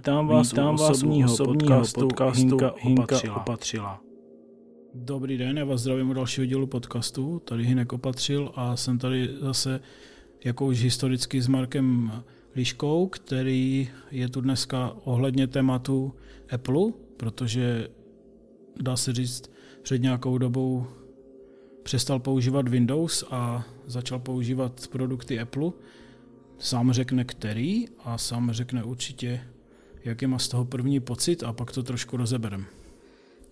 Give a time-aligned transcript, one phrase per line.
[0.00, 3.36] Vítám vás Vítám u osobního, osobního podcastu, podcastu Hinka, Hinka opatřila.
[3.36, 4.00] opatřila.
[4.94, 7.42] Dobrý den, já vás zdravím u dalšího dílu podcastu.
[7.44, 9.80] Tady Hinek opatřil a jsem tady zase
[10.44, 12.12] jako už historicky s Markem
[12.56, 16.14] Liškou, který je tu dneska ohledně tématu
[16.50, 17.88] Apple, protože
[18.80, 19.50] dá se říct,
[19.82, 20.86] před nějakou dobou
[21.82, 25.70] přestal používat Windows a začal používat produkty Apple.
[26.58, 29.40] Sám řekne který a sám řekne určitě,
[30.04, 32.66] jaký má z toho první pocit a pak to trošku rozeberem.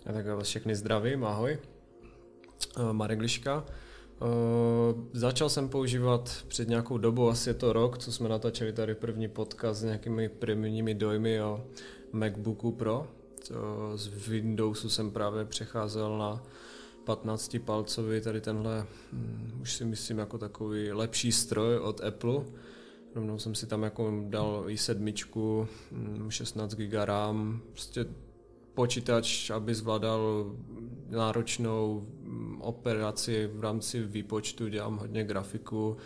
[0.07, 1.59] Já tak vás všechny zdravím, ahoj.
[2.77, 3.65] Eh, Marek Liška.
[4.21, 8.95] Uh, začal jsem používat před nějakou dobou, asi je to rok, co jsme natáčeli tady
[8.95, 11.65] první podcast s nějakými prvními dojmy o
[12.13, 13.07] MacBooku Pro.
[13.49, 13.57] To
[13.97, 16.43] z Windowsu jsem právě přecházel na
[17.05, 22.45] 15 palcový, tady tenhle, um, už si myslím jako takový lepší stroj od Apple.
[23.15, 25.67] Rovnou jsem si tam jako dal i7,
[26.29, 28.07] 16 GB RAM, prostě
[28.75, 30.53] počítač, aby zvládal
[31.09, 35.97] náročnou mm, operaci v rámci výpočtu, dělám hodně grafiku,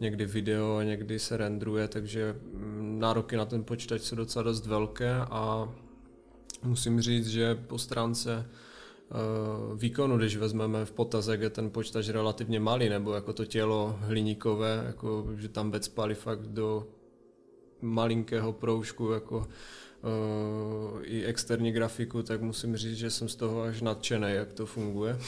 [0.00, 5.14] někdy video, někdy se rendruje, takže mm, nároky na ten počítač jsou docela dost velké
[5.14, 5.72] a
[6.62, 8.46] musím říct, že po stránce
[9.74, 13.98] výkonu, když vezmeme v potaz, jak je ten počítač relativně malý, nebo jako to tělo
[14.00, 16.86] hliníkové, jako, že tam vecpali fakt do
[17.80, 23.80] malinkého proužku, jako uh, i externí grafiku, tak musím říct, že jsem z toho až
[23.80, 25.18] nadšený, jak to funguje.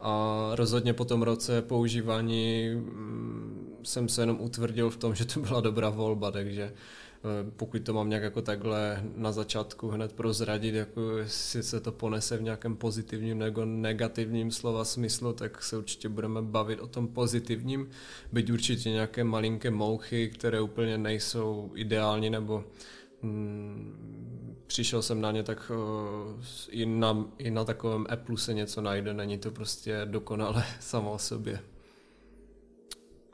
[0.00, 5.40] A rozhodně po tom roce používání um, jsem se jenom utvrdil v tom, že to
[5.40, 6.78] byla dobrá volba, takže uh,
[7.56, 12.36] pokud to mám nějak jako takhle na začátku hned prozradit, jako jestli se to ponese
[12.36, 17.90] v nějakém pozitivním nebo negativním slova smyslu, tak se určitě budeme bavit o tom pozitivním,
[18.32, 22.64] byť určitě nějaké malinké mouchy, které úplně nejsou ideální nebo
[23.22, 28.80] Hmm, přišel jsem na ně, tak uh, i, na, i na takovém Apple se něco
[28.80, 31.60] najde, není to prostě dokonale samo o sobě.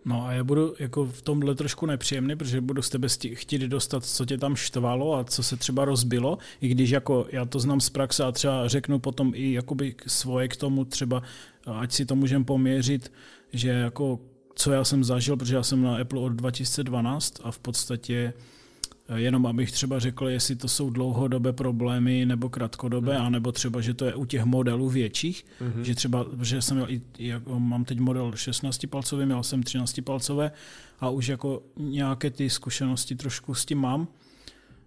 [0.04, 4.04] No a já budu jako v tomhle trošku nepříjemný, protože budu z tebe chtít dostat,
[4.04, 7.81] co tě tam štvalo a co se třeba rozbilo, i když jako já to znám
[7.81, 11.22] z praxe a třeba řeknu potom i jakoby svoje k tomu třeba,
[11.66, 13.12] ať si to můžeme poměřit,
[13.53, 14.20] že jako
[14.54, 18.32] co já jsem zažil, protože já jsem na Apple od 2012 a v podstatě
[19.15, 23.26] jenom abych třeba řekl, jestli to jsou dlouhodobé problémy nebo krátkodobé, mm.
[23.26, 25.81] anebo třeba, že to je u těch modelů větších, mm-hmm.
[25.81, 30.00] že třeba, že jsem měl i, jako mám teď model 16 palcový, měl jsem 13
[30.04, 30.53] palcové
[31.00, 34.09] a už jako nějaké ty zkušenosti trošku s tím mám.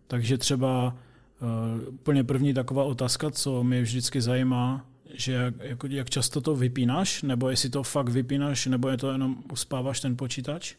[0.07, 0.97] Takže třeba
[1.41, 6.55] uh, úplně první taková otázka, co mě vždycky zajímá, že jak, jako, jak často to
[6.55, 10.75] vypínáš, nebo jestli to fakt vypínáš, nebo je to jenom uspáváš ten počítač?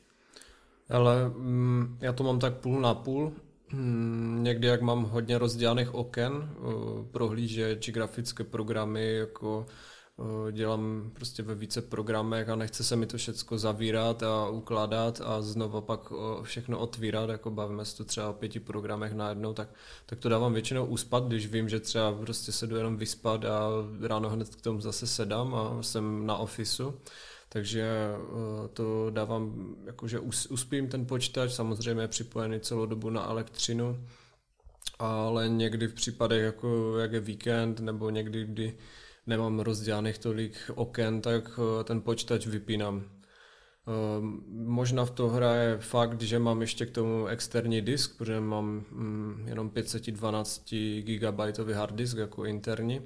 [0.90, 3.32] Ale mm, já to mám tak půl na půl.
[3.72, 9.66] Mm, někdy, jak mám hodně rozdělaných oken, uh, prohlížeč, grafické programy, jako
[10.16, 15.20] uh, dělám prostě ve více programech a nechce se mi to všechno zavírat a ukládat
[15.24, 19.52] a znova pak uh, všechno otvírat, jako bavíme se to třeba o pěti programech najednou,
[19.52, 19.68] tak,
[20.06, 23.68] tak to dávám většinou uspat, když vím, že třeba prostě se jdu jenom vyspat a
[24.00, 26.94] ráno hned k tomu zase sedám a jsem na ofisu
[27.48, 30.20] takže eh, to dávám, jakože
[30.50, 34.04] uspím ten počítač, samozřejmě je připojený celou dobu na elektřinu,
[34.98, 38.76] ale někdy v případech, jako jak je víkend, nebo někdy, kdy
[39.26, 43.04] nemám rozdělaných tolik oken, tak eh, ten počítač vypínám.
[43.04, 48.84] Eh, možná v to hraje fakt, že mám ještě k tomu externí disk, protože mám
[48.90, 53.00] mm, jenom 512 GB hard disk jako interní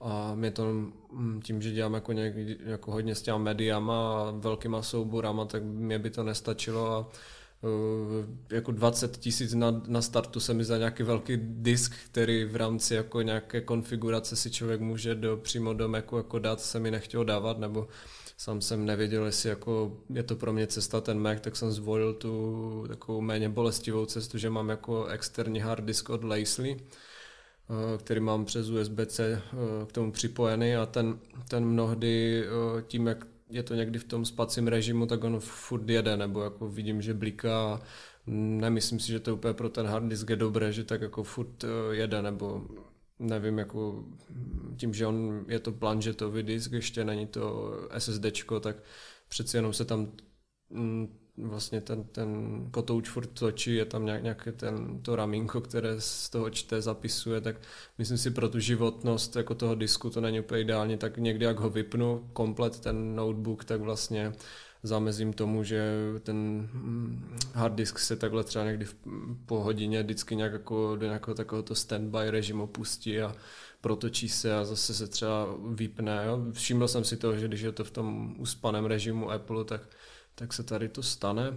[0.00, 0.64] a mě to
[1.12, 2.34] mm, tím, že dělám jako, nějak,
[2.64, 8.26] jako hodně s těma mediama a velkýma souborama, tak mě by to nestačilo a uh,
[8.50, 12.94] jako 20 tisíc na, na startu se mi za nějaký velký disk, který v rámci
[12.94, 17.24] jako nějaké konfigurace si člověk může do, přímo do Macu jako dát, se mi nechtěl
[17.24, 17.88] dávat, nebo
[18.36, 22.14] sám jsem nevěděl, jestli jako je to pro mě cesta ten Mac, tak jsem zvolil
[22.14, 26.76] tu takovou méně bolestivou cestu, že mám jako externí hard disk od Lacely,
[27.98, 31.18] který mám přes USB-C eh, k tomu připojený a ten,
[31.48, 35.90] ten mnohdy eh, tím, jak je to někdy v tom spacím režimu, tak on furt
[35.90, 37.80] jede, nebo jako vidím, že bliká.
[38.26, 41.64] Nemyslím si, že to úplně pro ten hard disk je dobré, že tak jako furt
[41.90, 42.66] jede, nebo
[43.18, 44.04] nevím, jako
[44.76, 48.76] tím, že on je to planžetový disk, ještě není to SSDčko, tak
[49.28, 50.12] přeci jenom se tam
[50.70, 56.00] mm, vlastně ten, ten kotouč furt točí, je tam nějak, nějaké ten, to ramínko, které
[56.00, 57.56] z toho čte, zapisuje, tak
[57.98, 61.60] myslím si pro tu životnost jako toho disku to není úplně ideální, tak někdy jak
[61.60, 64.32] ho vypnu komplet ten notebook, tak vlastně
[64.82, 65.92] zamezím tomu, že
[66.22, 68.86] ten mm, hard disk se takhle třeba někdy
[69.46, 73.34] po hodině vždycky nějak jako do nějakého takového standby režimu pustí a
[73.80, 76.22] protočí se a zase se třeba vypne.
[76.26, 76.40] Jo.
[76.52, 79.80] Všiml jsem si toho, že když je to v tom uspaném režimu Apple, tak,
[80.38, 81.54] tak se tady to stane.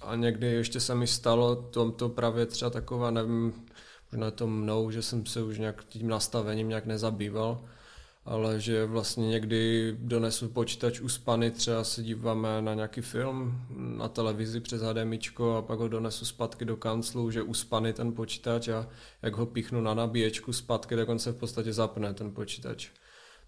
[0.00, 3.66] A někdy ještě se mi stalo tomto právě třeba taková, nevím,
[4.12, 7.64] možná to mnou, že jsem se už nějak tím nastavením nějak nezabýval,
[8.24, 14.60] ale že vlastně někdy donesu počítač uspany, třeba se díváme na nějaký film na televizi
[14.60, 18.88] přes HDMIčko a pak ho donesu zpátky do kanclu, že uspany ten počítač a
[19.22, 22.90] jak ho píchnu na nabíječku zpátky, tak on se v podstatě zapne ten počítač.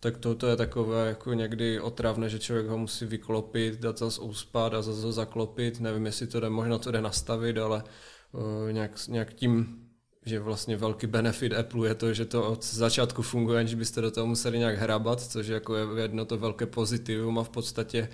[0.02, 4.20] Tak to, to je takové jako někdy otravné, že člověk ho musí vyklopit, dát zase
[4.20, 5.81] uspat a zase ho zaklopit.
[5.81, 7.84] Nevím, jestli to jde, možná to jde nastavit, ale
[8.32, 9.78] uh, nějak, nějak tím
[10.26, 14.10] že vlastně velký benefit Apple je to, že to od začátku funguje, aniž byste do
[14.10, 18.08] toho museli nějak hrabat, což jako je jedno to velké pozitivum a v podstatě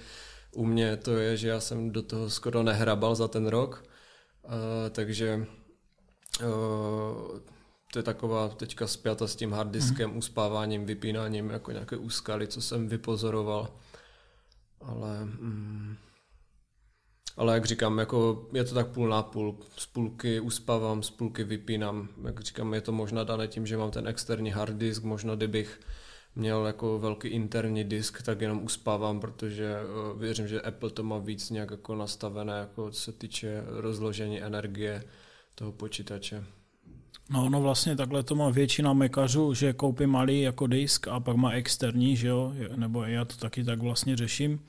[0.52, 3.84] u mě to je, že já jsem do toho skoro nehrabal za ten rok,
[4.44, 4.52] uh,
[4.90, 5.46] takže
[6.44, 7.40] uh,
[7.92, 10.16] to je taková teďka spjata s tím harddiskem, mm.
[10.16, 13.68] uspáváním, vypínáním, jako nějaké úskaly, co jsem vypozoroval.
[14.80, 15.96] Ale mm,
[17.38, 19.58] ale jak říkám, jako je to tak půl na půl.
[19.76, 22.08] Z půlky uspávám, z půlky vypínám.
[22.24, 25.80] Jak říkám, je to možná dané tím, že mám ten externí hard disk, možná kdybych
[26.34, 29.76] měl jako velký interní disk, tak jenom uspávám, protože
[30.12, 34.42] uh, věřím, že Apple to má víc nějak jako nastavené, jako co se týče rozložení
[34.42, 35.04] energie
[35.54, 36.44] toho počítače.
[37.30, 41.36] No, no vlastně takhle to má většina mekařů, že koupí malý jako disk a pak
[41.36, 44.60] má externí, že jo, nebo já to taky tak vlastně řeším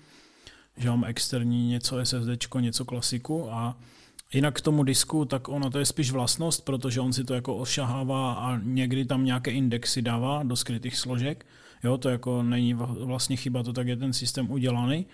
[0.80, 3.78] že mám externí něco SSD, něco klasiku a
[4.34, 7.56] Jinak k tomu disku, tak ono to je spíš vlastnost, protože on si to jako
[7.56, 11.46] ošahává a někdy tam nějaké indexy dává do skrytých složek.
[11.84, 15.06] Jo, to jako není vlastně chyba, to tak je ten systém udělaný.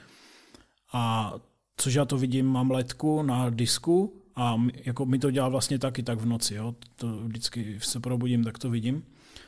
[0.94, 1.34] A
[1.78, 6.04] což já to vidím, mám letku na disku a jako mi to dělá vlastně taky
[6.04, 6.56] tak v noci.
[6.56, 6.76] Jo.
[6.96, 9.04] To vždycky se probudím, tak to vidím.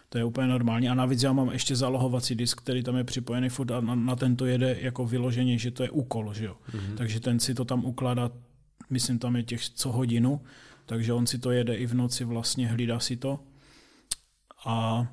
[0.09, 0.89] To je úplně normální.
[0.89, 4.15] A navíc já mám ještě zalohovací disk, který tam je připojený furt a na, na
[4.15, 6.33] ten to jede jako vyloženě, že to je úkol.
[6.33, 6.57] Že jo?
[6.71, 6.95] Mm-hmm.
[6.95, 8.31] Takže ten si to tam ukládá,
[8.89, 10.41] myslím, tam je těch co hodinu,
[10.85, 13.39] takže on si to jede i v noci, vlastně hlídá si to.
[14.65, 15.07] A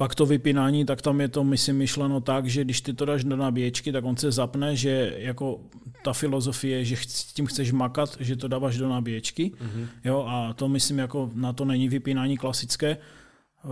[0.00, 3.24] pak to vypínání, tak tam je to, myslím, myšleno tak, že když ty to dáš
[3.24, 5.60] do nabíječky, tak on se zapne, že jako
[6.04, 9.52] ta filozofie, že s tím chceš makat, že to dáváš do nabíječky.
[9.52, 9.86] Mm-hmm.
[10.04, 12.96] Jo, a to myslím, jako na to není vypínání klasické.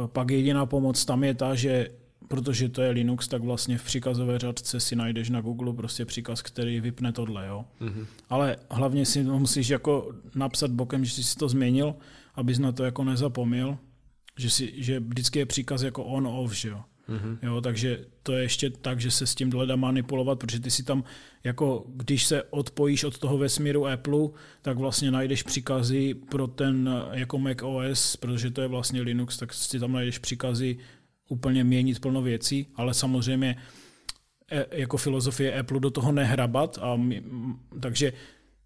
[0.06, 1.88] Pak jediná pomoc tam je ta, že
[2.28, 6.42] protože to je Linux, tak vlastně v příkazové řadce si najdeš na Google prostě příkaz,
[6.42, 7.46] který vypne tohle.
[7.46, 7.64] Jo.
[7.80, 8.06] Mm-hmm.
[8.28, 11.94] Ale hlavně si musíš jako napsat bokem, že jsi si to změnil,
[12.34, 13.78] abys na to jako nezapomněl
[14.38, 16.82] že, si, že vždycky je příkaz jako on-off, že jo.
[17.08, 17.38] Mm-hmm.
[17.42, 17.60] jo.
[17.60, 21.04] Takže to je ještě tak, že se s tím dá manipulovat, protože ty si tam,
[21.44, 24.28] jako když se odpojíš od toho vesmíru Apple,
[24.62, 29.54] tak vlastně najdeš příkazy pro ten jako Mac OS, protože to je vlastně Linux, tak
[29.54, 30.78] si tam najdeš příkazy
[31.28, 33.56] úplně měnit plno věcí, ale samozřejmě
[34.50, 37.22] e, jako filozofie Apple do toho nehrabat, a my,
[37.80, 38.12] takže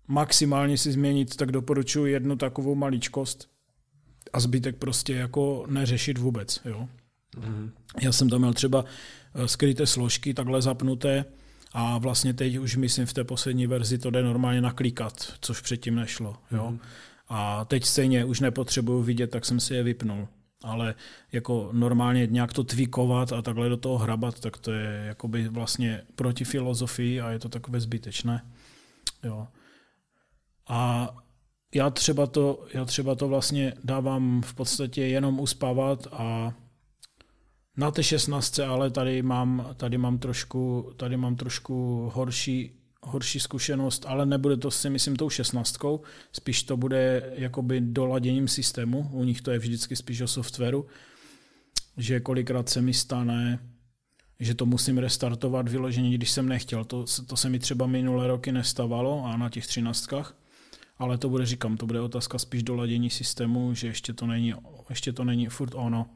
[0.09, 3.52] maximálně si změnit, tak doporučuji jednu takovou maličkost,
[4.33, 6.61] a zbytek prostě jako neřešit vůbec.
[6.65, 6.89] Jo.
[7.37, 7.71] Mm-hmm.
[8.01, 8.85] Já jsem tam měl třeba
[9.35, 11.25] eh, skryté složky takhle zapnuté
[11.73, 15.95] a vlastně teď už myslím v té poslední verzi to jde normálně naklikat, což předtím
[15.95, 16.37] nešlo.
[16.51, 16.71] Jo.
[16.71, 16.79] Mm-hmm.
[17.29, 20.29] A teď stejně už nepotřebuju vidět, tak jsem si je vypnul.
[20.65, 20.95] Ale
[21.33, 26.03] jako normálně nějak to tvíkovat a takhle do toho hrabat, tak to je jakoby vlastně
[26.15, 28.43] proti filozofii a je to takové zbytečné.
[29.23, 29.49] Jo.
[30.69, 31.09] A
[31.75, 36.55] já třeba to, já třeba to vlastně dávám v podstatě jenom uspávat a
[37.77, 44.05] na té 16, ale tady mám, tady mám trošku, tady mám trošku horší, horší zkušenost,
[44.09, 45.79] ale nebude to si myslím tou 16,
[46.33, 50.87] spíš to bude jakoby doladěním systému, u nich to je vždycky spíš o softwaru,
[51.97, 53.59] že kolikrát se mi stane,
[54.41, 56.85] že to musím restartovat vyloženě, když jsem nechtěl.
[56.85, 60.42] To, to se mi třeba minulé roky nestávalo a na těch třináctkách
[61.03, 64.55] ale to bude, říkám, to bude otázka spíš doladění systému, že ještě to není,
[64.91, 66.07] ještě to není furt ono.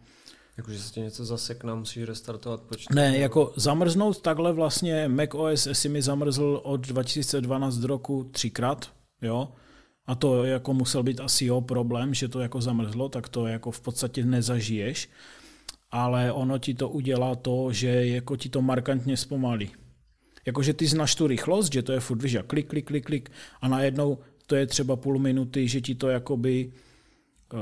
[0.56, 2.94] Jakože se ti něco zasekne, musíš restartovat počítač?
[2.94, 8.90] Ne, jako zamrznout takhle vlastně Mac OS si mi zamrzl od 2012 do roku třikrát,
[9.22, 9.48] jo,
[10.06, 13.70] a to jako musel být asi jo problém, že to jako zamrzlo, tak to jako
[13.70, 15.10] v podstatě nezažiješ,
[15.90, 19.70] ale ono ti to udělá to, že jako ti to markantně zpomalí.
[20.46, 23.68] Jakože ty znáš tu rychlost, že to je furt, víš, klik, klik, klik, klik a
[23.68, 26.72] najednou to je třeba půl minuty, že ti to jakoby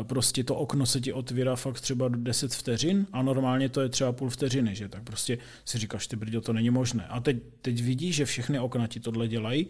[0.01, 3.81] Eh, prostě to okno se ti otvírá fakt třeba do 10 vteřin a normálně to
[3.81, 7.07] je třeba půl vteřiny, že tak prostě si říkáš, ty brďo, to není možné.
[7.07, 9.67] A teď, teď vidíš, že všechny okna ti tohle dělají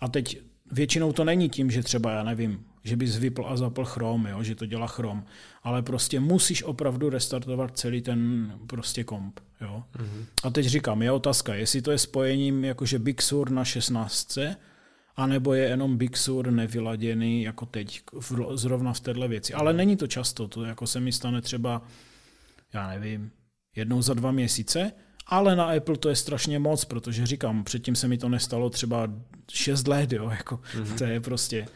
[0.00, 0.38] a teď
[0.72, 4.42] většinou to není tím, že třeba, já nevím, že bys vypl a zapl chrom, jo,
[4.42, 5.24] že to dělá chrom,
[5.62, 9.40] ale prostě musíš opravdu restartovat celý ten prostě komp.
[9.60, 9.82] Jo.
[9.96, 10.24] Mm-hmm.
[10.44, 14.38] A teď říkám, je otázka, jestli to je spojením jakože Big Sur na 16,
[15.18, 18.00] anebo je jenom Big Sur nevyladěný jako teď,
[18.54, 19.54] zrovna v téhle věci.
[19.54, 21.82] Ale není to často, to jako se mi stane třeba,
[22.72, 23.30] já nevím,
[23.76, 24.92] jednou za dva měsíce,
[25.26, 29.08] ale na Apple to je strašně moc, protože říkám, předtím se mi to nestalo třeba
[29.50, 30.98] 6 let, jo, jako, mm-hmm.
[30.98, 31.66] to je prostě,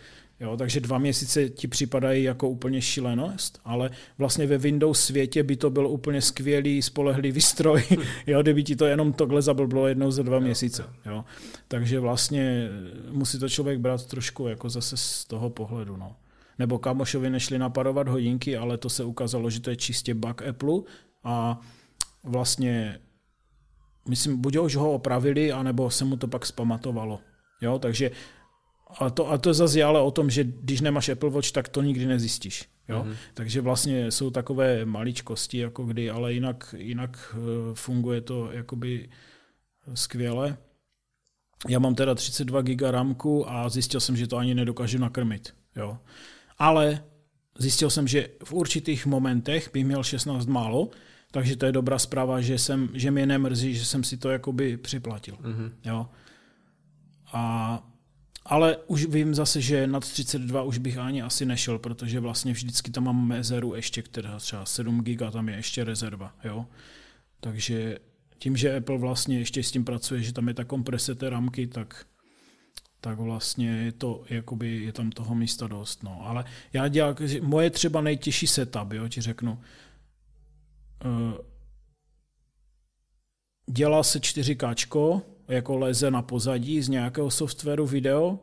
[0.43, 5.57] Jo, takže dva měsíce ti připadají jako úplně šílenost, ale vlastně ve Windows světě by
[5.57, 7.83] to byl úplně skvělý, spolehlivý stroj,
[8.27, 10.85] jo, kdyby ti to jenom tohle zablblo jednou za dva měsíce.
[11.07, 11.25] Jo.
[11.69, 12.69] Takže vlastně
[13.11, 15.97] musí to člověk brát trošku jako zase z toho pohledu.
[15.97, 16.17] No.
[16.59, 20.81] Nebo kamošovi nešli naparovat hodinky, ale to se ukázalo, že to je čistě bug Apple
[21.25, 21.61] a
[22.25, 22.99] vlastně
[24.09, 27.21] myslím, buď už ho opravili, anebo se mu to pak zpamatovalo.
[27.61, 28.11] Jo, takže
[28.99, 31.69] a to, a to zase je ale o tom, že když nemáš Apple Watch, tak
[31.69, 32.69] to nikdy nezjistíš.
[32.89, 33.05] Jo?
[33.09, 33.17] Mm-hmm.
[33.35, 39.09] Takže vlastně jsou takové maličkosti, jako kdy, ale jinak, jinak eh, funguje to jakoby
[39.95, 40.57] skvěle.
[41.69, 45.55] Já mám teda 32 GB ramku a zjistil jsem, že to ani nedokážu nakrmit.
[45.77, 45.99] Jo?
[46.59, 47.05] Ale
[47.59, 50.91] zjistil jsem, že v určitých momentech bych měl 16 málo,
[51.31, 54.77] takže to je dobrá zpráva, že, jsem, že mě nemrzí, že jsem si to jakoby
[54.77, 55.35] připlatil.
[55.35, 55.71] Mm-hmm.
[55.85, 56.07] Jo?
[57.33, 57.92] A
[58.45, 62.91] ale už vím zase, že nad 32 už bych ani asi nešel, protože vlastně vždycky
[62.91, 66.35] tam mám mezeru ještě, která třeba 7 giga, tam je ještě rezerva.
[66.45, 66.67] Jo?
[67.41, 67.99] Takže
[68.39, 71.67] tím, že Apple vlastně ještě s tím pracuje, že tam je ta komprese té ramky,
[71.67, 72.07] tak,
[73.01, 76.03] tak vlastně je to, jakoby je tam toho místa dost.
[76.03, 76.21] No.
[76.23, 79.61] Ale já dělám, moje třeba nejtěžší setup, jo, ti řeknu,
[81.05, 81.35] uh,
[83.71, 88.39] dělá se 4K, jako leze na pozadí z nějakého softwaru video,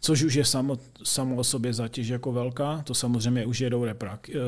[0.00, 2.82] což už je samo, samo o sobě zatěž jako velká.
[2.82, 4.42] To samozřejmě už jedou reprak, eh,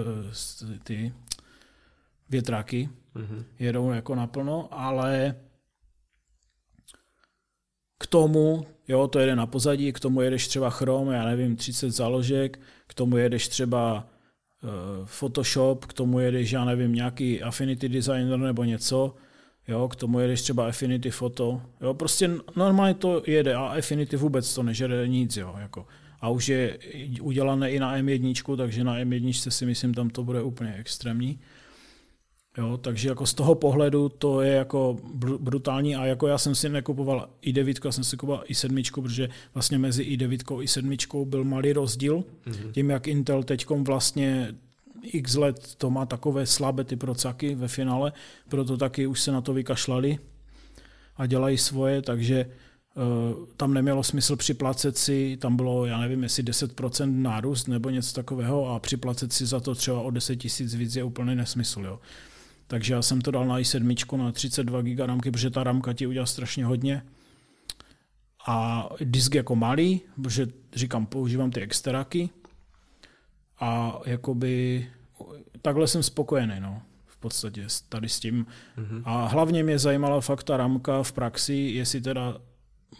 [0.84, 1.12] ty
[2.28, 3.44] větráky, mm-hmm.
[3.58, 5.34] jedou jako naplno, ale
[7.98, 11.90] k tomu, jo, to jede na pozadí, k tomu jedeš třeba Chrome, já nevím, 30
[11.90, 14.08] záložek, k tomu jedeš třeba
[14.62, 19.14] uh, Photoshop, k tomu jedeš, já nevím, nějaký Affinity Designer nebo něco,
[19.68, 21.62] Jo, k tomu jedeš třeba Affinity Photo.
[21.80, 25.36] Jo, prostě normálně to jede a Affinity vůbec to nežere nic.
[25.36, 25.86] Jo, jako.
[26.20, 26.78] A už je
[27.20, 31.38] udělané i na M1, takže na M1 si myslím, tam to bude úplně extrémní.
[32.58, 34.96] Jo, takže jako z toho pohledu to je jako
[35.40, 38.82] brutální a jako já jsem si nekupoval i 9, já jsem si kupoval i 7,
[38.94, 42.24] protože vlastně mezi i 9 i 7 byl malý rozdíl.
[42.46, 42.72] Mm-hmm.
[42.72, 44.54] Tím, jak Intel teď vlastně
[45.02, 48.12] x let to má takové slabé ty procaky ve finále,
[48.48, 50.18] proto taky už se na to vykašlali
[51.16, 56.42] a dělají svoje, takže uh, tam nemělo smysl připlacet si, tam bylo, já nevím, jestli
[56.42, 60.96] 10% nárůst nebo něco takového a připlacet si za to třeba o 10 tisíc víc
[60.96, 61.80] je úplný nesmysl.
[61.80, 62.00] Jo.
[62.66, 66.06] Takže já jsem to dal na i7 na 32 GB ramky, protože ta ramka ti
[66.06, 67.02] udělá strašně hodně.
[68.46, 72.30] A disk jako malý, protože říkám, používám ty extráky,
[73.62, 74.86] a jakoby
[75.62, 78.46] takhle jsem spokojený, no, v podstatě tady s tím.
[78.78, 79.02] Mm-hmm.
[79.04, 82.38] A hlavně mě zajímala fakt ta ramka v praxi, jestli teda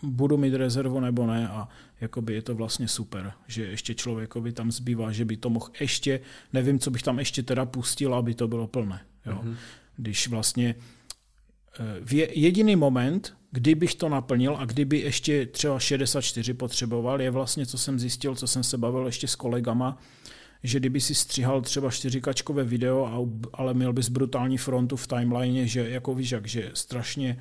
[0.02, 1.68] budu mít rezervu nebo ne a
[2.00, 6.20] jakoby je to vlastně super, že ještě člověkovi tam zbývá, že by to mohl ještě,
[6.52, 9.00] nevím, co bych tam ještě teda pustil, aby to bylo plné.
[9.26, 9.40] Jo.
[9.44, 9.56] Mm-hmm.
[9.96, 10.74] Když vlastně
[11.80, 17.78] eh, jediný moment, kdybych to naplnil a kdyby ještě třeba 64 potřeboval, je vlastně, co
[17.78, 19.98] jsem zjistil, co jsem se bavil ještě s kolegama,
[20.62, 25.90] že kdyby si stříhal třeba čtyřikačkové video, ale měl bys brutální frontu v timeline, že
[25.90, 27.38] jako víš, jak, že strašně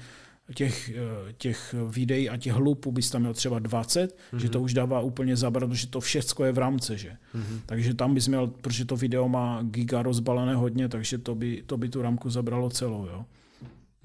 [0.56, 4.38] těch, eh, těch videí a těch hlupů bys tam měl třeba 20, mm-hmm.
[4.38, 4.66] že to mhm.
[4.66, 7.10] už dává úplně zabrat, že to všechno je v rámci, že.
[7.10, 7.60] Mm-hmm.
[7.66, 11.78] Takže tam bys měl, protože to video má giga rozbalené hodně, takže to by, to
[11.78, 13.26] by tu rámku zabralo celou, jo.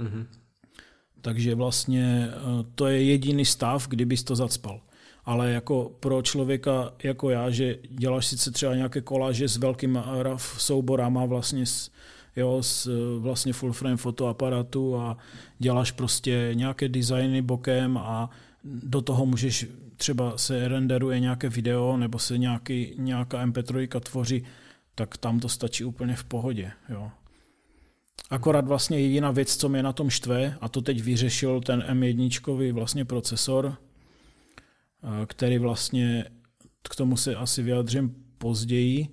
[0.01, 0.27] Mm-hmm.
[1.21, 4.81] Takže vlastně eh, to je jediný stav, kdybys to zacpal
[5.27, 10.57] ale jako pro člověka jako já, že děláš sice třeba nějaké koláže s velkým RAF
[10.59, 11.91] souborama vlastně s,
[12.37, 15.17] jo, s vlastně full frame fotoaparatu a
[15.59, 18.31] děláš prostě nějaké designy bokem a
[18.65, 19.67] do toho můžeš
[19.97, 24.45] třeba se renderuje nějaké video nebo se nějaký, nějaká MP3 tvoří,
[24.95, 26.73] tak tam to stačí úplně v pohodě.
[26.89, 27.11] Jo.
[28.31, 32.73] Akorát vlastně jediná věc, co mě na tom štve, a to teď vyřešil ten M1
[32.73, 33.77] vlastně procesor,
[35.27, 36.25] který vlastně,
[36.91, 39.09] k tomu se asi vyjadřím později,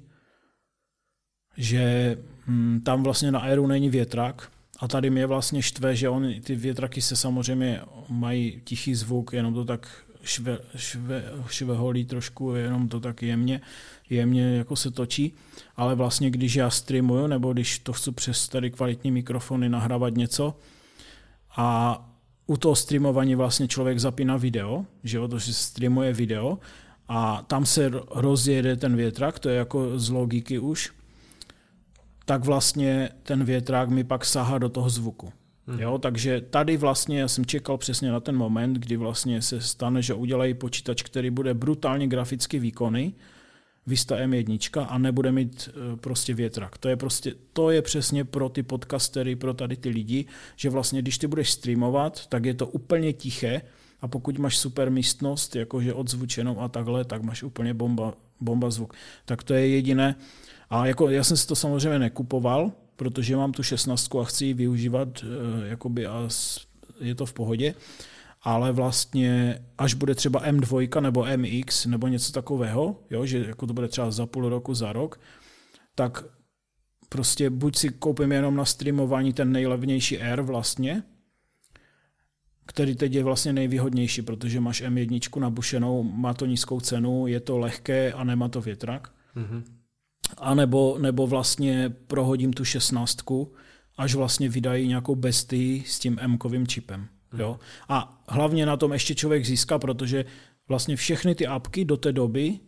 [1.57, 6.33] že hm, tam vlastně na Aeru není větrak, a tady mě vlastně štve, že on,
[6.43, 9.87] ty větraky se samozřejmě mají tichý zvuk, jenom to tak
[10.23, 13.61] šve, šve, šveholí trošku, jenom to tak jemně,
[14.09, 15.33] jemně jako se točí,
[15.75, 20.59] ale vlastně když já streamuju, nebo když to chci přes tady kvalitní mikrofony nahrávat něco
[21.57, 21.99] a
[22.47, 26.59] u toho streamování vlastně člověk zapíná video, že jo, to se streamuje video
[27.07, 30.91] a tam se rozjede ten větrak, to je jako z logiky už,
[32.25, 35.33] tak vlastně ten větrák mi pak sahá do toho zvuku.
[35.67, 35.79] Hmm.
[35.79, 40.01] Jo, takže tady vlastně já jsem čekal přesně na ten moment, kdy vlastně se stane,
[40.01, 43.15] že udělají počítač, který bude brutálně graficky výkonný,
[43.87, 46.77] Vista M1 a nebude mít e, prostě větrak.
[46.77, 50.25] To je prostě, to je přesně pro ty podcastery, pro tady ty lidi,
[50.55, 53.61] že vlastně když ty budeš streamovat, tak je to úplně tiché
[54.01, 58.93] a pokud máš super místnost, jakože odzvučenou a takhle, tak máš úplně bomba, bomba zvuk.
[59.25, 60.15] Tak to je jediné.
[60.69, 64.53] A jako já jsem si to samozřejmě nekupoval, protože mám tu 16 a chci ji
[64.53, 66.29] využívat e, jakoby a
[66.99, 67.75] je to v pohodě
[68.43, 73.73] ale vlastně až bude třeba M2 nebo MX nebo něco takového, jo, že jako to
[73.73, 75.19] bude třeba za půl roku, za rok,
[75.95, 76.23] tak
[77.09, 81.03] prostě buď si koupím jenom na streamování ten nejlevnější R vlastně,
[82.65, 87.57] který teď je vlastně nejvýhodnější, protože máš M1 nabušenou, má to nízkou cenu, je to
[87.57, 89.11] lehké a nemá to větrak.
[89.35, 89.63] Mm-hmm.
[90.37, 93.53] A nebo, nebo vlastně prohodím tu šestnáctku,
[93.97, 97.07] až vlastně vydají nějakou bestii s tím M-kovým čipem.
[97.37, 97.59] Jo?
[97.89, 100.25] A hlavně na tom ještě člověk získá, protože
[100.67, 102.59] vlastně všechny ty apky do té doby,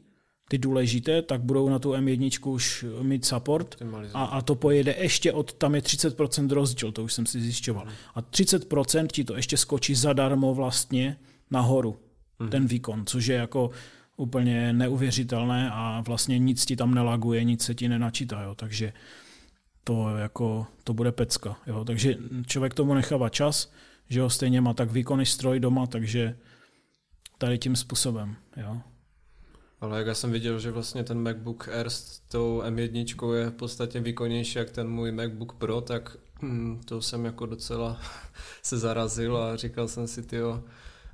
[0.50, 3.76] ty důležité, tak budou na tu M1 už mít support
[4.14, 7.88] a, a to pojede ještě od, tam je 30% rozdíl, to už jsem si zjišťoval.
[8.16, 11.18] A 30% ti to ještě skočí zadarmo vlastně
[11.52, 11.98] nahoru,
[12.40, 12.50] hmm.
[12.50, 13.70] ten výkon, což je jako
[14.18, 18.56] úplně neuvěřitelné a vlastně nic ti tam nelaguje, nic se ti nenačítá, jo.
[18.56, 18.94] takže
[19.84, 21.58] to, jako, to bude pecka.
[21.68, 21.86] Jo.
[21.86, 22.16] Takže
[22.48, 23.72] člověk tomu nechává čas,
[24.10, 26.38] že ho stejně má tak výkonný stroj doma, takže
[27.38, 28.36] tady tím způsobem.
[28.58, 28.82] Jo.
[29.82, 33.54] Ale jak já jsem viděl, že vlastně ten MacBook Air s tou M1 je v
[33.54, 38.02] podstatě výkonnější jak ten můj MacBook Pro, tak hm, to jsem jako docela
[38.64, 40.64] se zarazil a říkal jsem si, tyjo,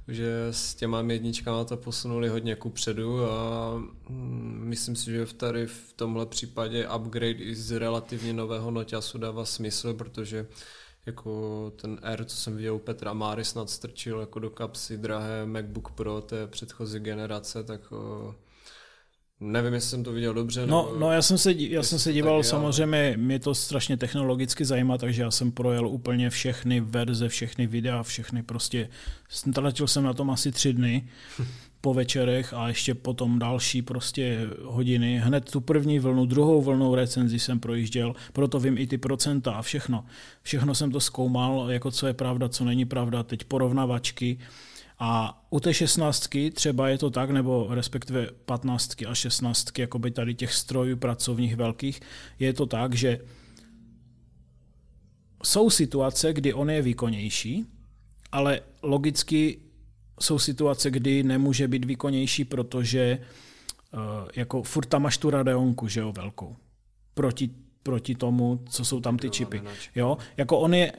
[0.08, 3.74] že s těma jedničkama to posunuli hodně ku předu a
[4.10, 9.18] hm, myslím si, že v tady v tomhle případě upgrade i z relativně nového noťasu
[9.18, 10.48] dává smysl, protože
[11.06, 15.46] jako ten R, co jsem viděl u Petra Máry, snad strčil jako do kapsy drahé
[15.46, 18.36] MacBook Pro té předchozí generace, tak o,
[19.44, 20.68] Nevím, jestli jsem to viděl dobře.
[20.68, 24.66] No, nebo, no já jsem se, já jsem se díval, samozřejmě mě to strašně technologicky
[24.66, 28.90] zajímá, takže já jsem projel úplně všechny verze, všechny videa, všechny prostě,
[29.54, 31.10] tratil jsem na tom asi tři dny
[31.82, 35.20] po večerech a ještě potom další prostě hodiny.
[35.20, 39.62] Hned tu první vlnu, druhou vlnou recenzi jsem projížděl, proto vím i ty procenta a
[39.62, 40.06] všechno.
[40.42, 44.38] Všechno jsem to zkoumal, jako co je pravda, co není pravda, teď porovnavačky.
[45.00, 50.12] A u té šestnáctky třeba je to tak, nebo respektive patnáctky a šestnáctky, jako by
[50.12, 52.02] tady těch strojů pracovních velkých,
[52.40, 53.20] je to tak, že
[55.44, 57.66] jsou situace, kdy on je výkonnější,
[58.32, 59.60] ale logicky
[60.22, 63.20] jsou situace, kdy nemůže být výkonnější, protože
[63.94, 64.00] uh,
[64.36, 66.56] jako furt tam máš tu radeonku, že jo, velkou.
[67.14, 67.50] Proti,
[67.84, 69.62] proti tomu, co jsou tam ty čipy.
[69.96, 70.18] Jo?
[70.38, 70.94] Jako on je,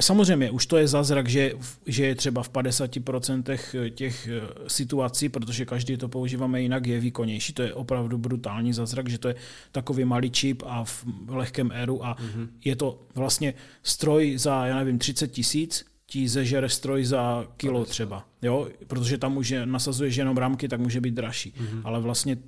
[0.00, 1.52] samozřejmě, už to je zázrak, že,
[1.86, 7.52] že je třeba v 50% těch eh, situací, protože každý to používáme jinak, je výkonnější.
[7.52, 9.34] To je opravdu brutální zázrak, že to je
[9.72, 12.48] takový malý čip a v lehkém éru a mm-hmm.
[12.64, 18.26] je to vlastně stroj za, já nevím, 30 tisíc, ti zežere stroj za kilo třeba,
[18.42, 18.68] jo?
[18.86, 21.50] protože tam už je, nasazuješ jenom rámky, tak může být dražší.
[21.50, 21.80] Mm-hmm.
[21.84, 22.38] Ale vlastně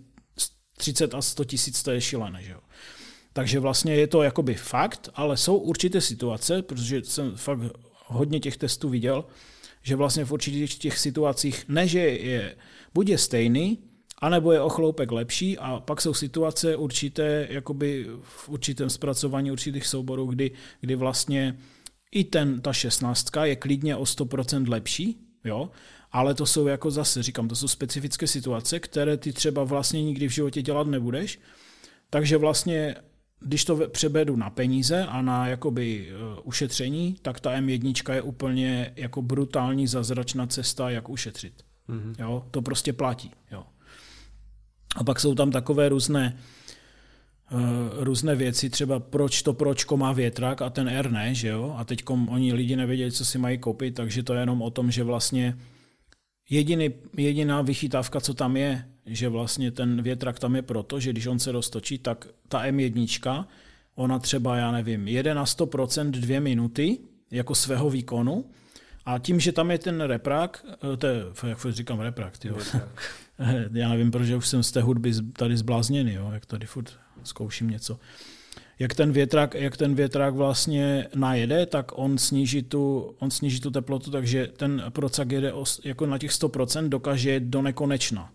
[0.79, 2.42] 30 a 100 tisíc to je šílené.
[2.42, 2.61] Že jo?
[3.33, 7.59] Takže vlastně je to jakoby fakt, ale jsou určité situace, protože jsem fakt
[8.07, 9.24] hodně těch testů viděl,
[9.83, 12.57] že vlastně v určitých těch situacích ne, že je
[12.94, 13.79] buď je stejný,
[14.18, 20.26] anebo je ochloupek lepší a pak jsou situace určité, jakoby v určitém zpracování určitých souborů,
[20.26, 20.50] kdy,
[20.81, 21.59] kdy vlastně
[22.11, 25.71] i ten, ta šestnáctka je klidně o 100% lepší, jo,
[26.12, 30.29] ale to jsou jako zase, říkám, to jsou specifické situace, které ty třeba vlastně nikdy
[30.29, 31.40] v životě dělat nebudeš,
[32.11, 32.95] takže vlastně
[33.40, 38.92] když to přebedu na peníze a na jakoby uh, ušetření, tak ta M1 je úplně
[38.97, 41.62] jako brutální zazračná cesta, jak ušetřit.
[41.88, 42.14] Mm-hmm.
[42.19, 43.31] Jo, to prostě platí.
[43.51, 43.64] Jo.
[44.97, 46.38] A pak jsou tam takové různé
[47.98, 51.74] různé věci, třeba proč to pročko má větrak a ten R ne, že jo?
[51.78, 54.90] A teď oni lidi nevěděli, co si mají koupit, takže to je jenom o tom,
[54.90, 55.59] že vlastně
[56.50, 61.26] jediný, jediná vychytávka, co tam je, že vlastně ten větrak tam je proto, že když
[61.26, 63.44] on se roztočí, tak ta M1,
[63.94, 66.98] ona třeba, já nevím, jede na 100% dvě minuty
[67.30, 68.44] jako svého výkonu
[69.04, 72.59] a tím, že tam je ten reprák, eh, to je, jak říkám reprák, tyjo.
[73.72, 77.70] já nevím, proč už jsem z té hudby tady zblázněný, jo, jak tady furt zkouším
[77.70, 77.99] něco.
[78.79, 83.70] Jak ten větrák, jak ten větrák vlastně najede, tak on sníží tu, on sníží tu
[83.70, 85.53] teplotu, takže ten procak jede
[85.85, 88.33] jako na těch 100%, dokáže jet do nekonečna.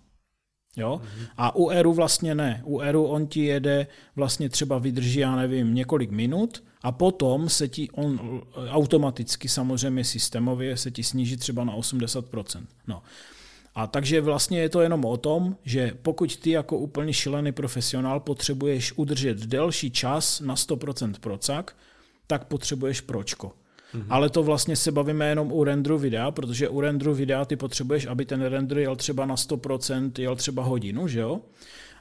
[0.77, 1.01] Jo?
[1.03, 1.27] Mm-hmm.
[1.37, 2.61] A u Eru vlastně ne.
[2.65, 7.67] U Eru on ti jede, vlastně třeba vydrží, já nevím, několik minut a potom se
[7.67, 12.65] ti on automaticky, samozřejmě systémově, se ti sníží třeba na 80%.
[12.87, 13.03] No.
[13.75, 18.19] A takže vlastně je to jenom o tom, že pokud ty jako úplně šilený profesionál
[18.19, 21.75] potřebuješ udržet delší čas na 100% procak,
[22.27, 23.47] tak potřebuješ pročko.
[23.47, 24.05] Mm-hmm.
[24.09, 28.05] Ale to vlastně se bavíme jenom u renderu videa, protože u renderu videa ty potřebuješ,
[28.05, 31.41] aby ten render jel třeba na 100%, jel třeba hodinu, že jo?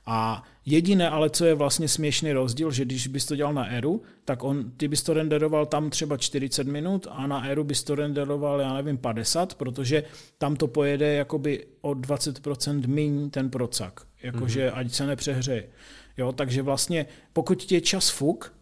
[0.07, 4.03] A jediné ale, co je vlastně směšný rozdíl, že když bys to dělal na Eru,
[4.25, 7.94] tak on, ty bys to renderoval tam třeba 40 minut a na Eru bys to
[7.94, 10.03] renderoval, já nevím, 50, protože
[10.38, 14.79] tam to pojede jakoby o 20% míň ten procak, jakože mm-hmm.
[14.79, 15.68] ať se nepřehřeje.
[16.16, 18.53] Jo, takže vlastně pokud ti je čas fuk,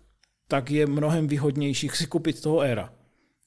[0.48, 2.92] tak je mnohem výhodnější si koupit toho Era.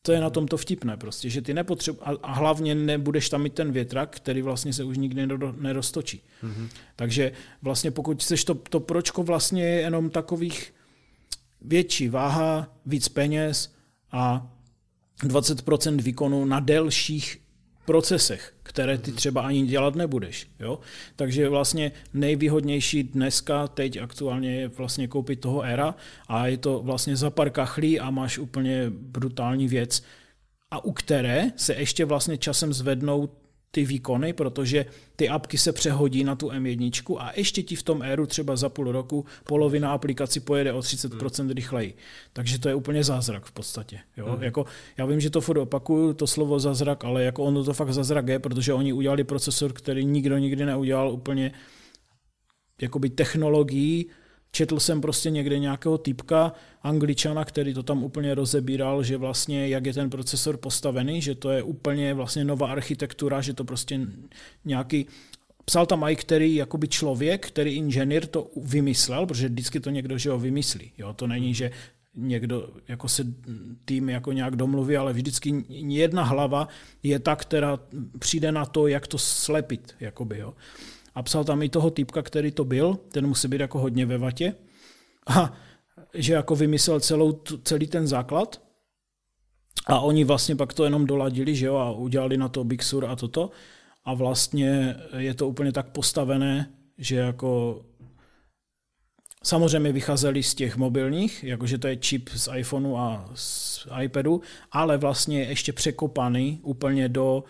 [0.02, 3.54] To je na tom to vtipné prostě, že ty nepotřebuješ, a hlavně nebudeš tam mít
[3.54, 6.24] ten větrak, který vlastně se už nikdy neroztočí.
[6.44, 6.68] Mm-hmm.
[6.96, 10.74] Takže vlastně pokud chceš to, to pročko vlastně je jenom takových
[11.62, 13.76] větší váha, víc peněz
[14.12, 14.52] a
[15.24, 17.42] 20% výkonu na delších
[17.86, 20.48] procesech, které ty třeba ani dělat nebudeš.
[20.60, 20.80] Jo?
[21.16, 25.96] Takže vlastně nejvýhodnější dneska, teď aktuálně je vlastně koupit toho Era
[26.28, 30.04] a je to vlastně za pár kachlí a máš úplně brutální věc,
[30.72, 33.30] a u které se ještě vlastně časem zvednou
[33.72, 38.02] ty výkony, protože ty apky se přehodí na tu M1 a ještě ti v tom
[38.02, 41.52] éru třeba za půl roku polovina aplikací pojede o 30% hmm.
[41.52, 41.94] rychleji.
[42.34, 44.00] Takže to je úplně zázrak v podstatě.
[44.18, 44.26] Jo?
[44.26, 44.44] Hmm.
[44.44, 44.66] Jako,
[44.98, 48.28] já vím, že to furt opakuju, to slovo zázrak, ale jako ono to fakt zázrak
[48.28, 51.52] je, protože oni udělali procesor, který nikdo nikdy neudělal úplně
[52.82, 54.10] jakoby technologií,
[54.52, 59.86] Četl jsem prostě někde nějakého typka, angličana, který to tam úplně rozebíral, že vlastně jak
[59.86, 64.00] je ten procesor postavený, že to je úplně vlastně nová architektura, že to prostě
[64.66, 65.06] nějaký
[65.66, 70.30] Psal tam i který jakoby člověk, který inženýr to vymyslel, protože vždycky to někdo, že
[70.30, 70.92] ho vymyslí.
[70.98, 71.14] Jo?
[71.14, 71.72] To není, že
[72.16, 73.24] někdo jako se
[73.86, 76.68] tým jako nějak domluví, ale vždycky jedna hlava
[77.04, 77.80] je ta, která
[78.20, 79.96] přijde na to, jak to slepit.
[80.00, 80.54] Jakoby, jo?
[81.16, 84.18] A psal tam i toho typka, který to byl, ten musí být jako hodně ve
[84.18, 84.56] vatě.
[85.28, 85.54] A
[86.14, 88.62] že jako vymyslel celou, celý ten základ.
[89.88, 93.06] A oni vlastně pak to jenom doladili, že jo, a udělali na to Big Sur
[93.06, 93.50] a toto.
[94.06, 97.82] A vlastně je to úplně tak postavené, že jako
[99.44, 104.98] Samozřejmě vycházeli z těch mobilních, jakože to je čip z iPhoneu a z iPadu, ale
[104.98, 107.44] vlastně ještě překopaný úplně do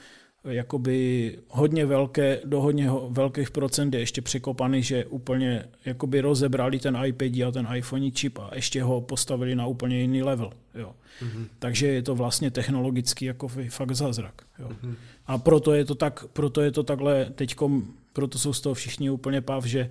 [0.44, 6.98] jakoby hodně velké, do hodně velkých procent je ještě překopaný, že úplně jakoby rozebrali ten
[7.06, 10.52] iPad a ten iPhone čip a ještě ho postavili na úplně jiný level.
[10.76, 10.96] Jo.
[11.22, 11.48] Mm-hmm.
[11.60, 14.42] Takže je to vlastně technologicky jako fakt zázrak.
[14.60, 14.70] Jo.
[14.70, 14.96] Mm-hmm.
[15.26, 19.10] A proto je to tak, proto je to takhle teďkom, proto jsou z toho všichni
[19.10, 19.90] úplně pav, že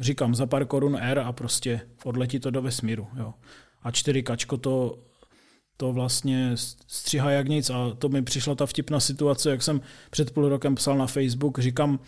[0.00, 3.06] říkám za pár korun R a prostě odletí to do vesmíru.
[3.16, 3.34] Jo.
[3.82, 4.98] A 4 kačko to
[5.76, 6.52] to vlastně
[6.86, 10.74] střihá jak nic a to mi přišla ta vtipná situace, jak jsem před půl rokem
[10.74, 12.00] psal na Facebook, říkám,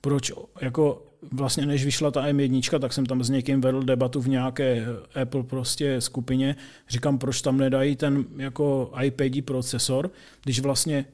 [0.00, 4.28] proč jako vlastně než vyšla ta M1, tak jsem tam s někým vedl debatu v
[4.28, 4.86] nějaké
[5.22, 6.56] Apple prostě skupině,
[6.88, 10.10] říkám, proč tam nedají ten jako iPad procesor,
[10.44, 11.04] když vlastně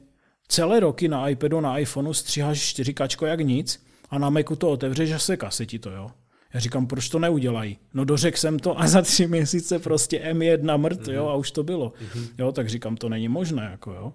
[0.47, 4.69] celé roky na iPadu, na iPhoneu stříháš 4 kačko jak nic a na Macu to
[4.69, 6.11] otevřeš a se kaseti to, jo.
[6.53, 7.77] Já říkám, proč to neudělají?
[7.93, 11.13] No dořekl jsem to a za tři měsíce prostě M1 mrt, mm-hmm.
[11.13, 11.89] jo, a už to bylo.
[11.89, 12.27] Mm-hmm.
[12.37, 14.13] Jo, tak říkám, to není možné, jako jo.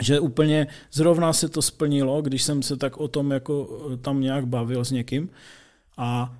[0.00, 4.20] Že úplně zrovna se to splnilo, když jsem se tak o tom jako eh, tam
[4.20, 5.30] nějak bavil s někým
[5.96, 6.38] a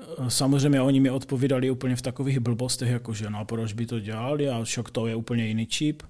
[0.00, 4.00] eh, Samozřejmě oni mi odpovídali úplně v takových blbostech, jako že no proč by to
[4.00, 6.02] dělali a šok to je úplně jiný čip.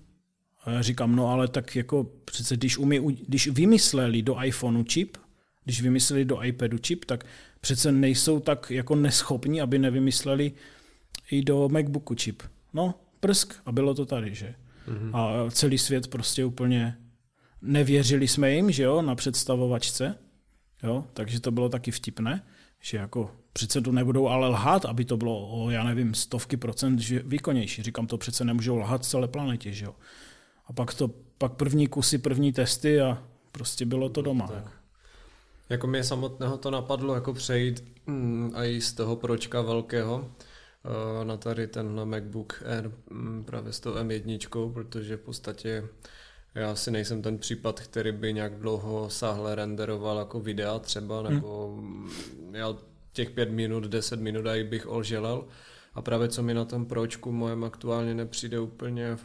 [0.64, 5.16] A já říkám, no ale tak jako přece když, umí, když vymysleli do iPhoneu čip,
[5.64, 7.26] když vymysleli do iPadu čip, tak
[7.64, 10.52] přece nejsou tak jako neschopní, aby nevymysleli
[11.30, 12.42] i do MacBooku čip.
[12.72, 14.54] No, prsk a bylo to tady, že?
[14.88, 15.10] Mm-hmm.
[15.16, 16.96] A celý svět prostě úplně
[17.62, 20.18] nevěřili jsme jim, že jo, na představovačce,
[20.82, 22.42] jo, takže to bylo taky vtipné,
[22.80, 27.00] že jako přece to nebudou ale lhát, aby to bylo o, já nevím, stovky procent
[27.24, 27.82] výkonnější.
[27.82, 29.94] Říkám, to přece nemůžou lhát celé planetě, že jo.
[30.66, 33.22] A pak to, pak první kusy, první testy a
[33.52, 34.48] prostě bylo to doma.
[34.48, 34.83] Tak.
[35.68, 40.30] Jako mě samotného to napadlo jako přejít mm, a i z toho pročka velkého
[41.20, 45.88] eh, na tady ten MacBook Air mm, právě s tou M1, protože v podstatě
[46.54, 51.76] já si nejsem ten případ, který by nějak dlouho sáhle renderoval jako videa třeba, nebo
[51.76, 52.10] hmm.
[52.52, 52.76] já
[53.12, 55.44] těch pět minut, deset minut a bych olželel.
[55.94, 59.16] A právě co mi na tom pročku mojem aktuálně nepřijde úplně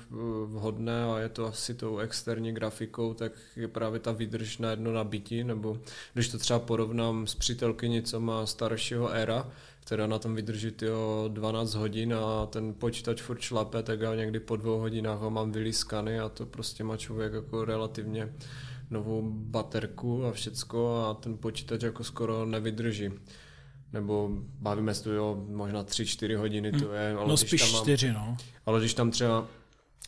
[0.45, 4.93] vhodné a je to asi tou externí grafikou, tak je právě ta výdrž na jedno
[4.93, 5.79] nabití, nebo
[6.13, 11.29] když to třeba porovnám s přítelkyní, co má staršího era, která na tom vydrží tyjo,
[11.33, 15.51] 12 hodin a ten počítač furt šlape, tak já někdy po dvou hodinách ho mám
[15.51, 18.33] vylískaný a to prostě má člověk jako relativně
[18.89, 23.11] novou baterku a všecko a ten počítač jako skoro nevydrží
[23.93, 27.13] nebo bavíme se tu jo, možná 3-4 hodiny to je.
[27.13, 28.37] Ale no spíš tam mám, 4, no.
[28.65, 29.47] Ale když tam třeba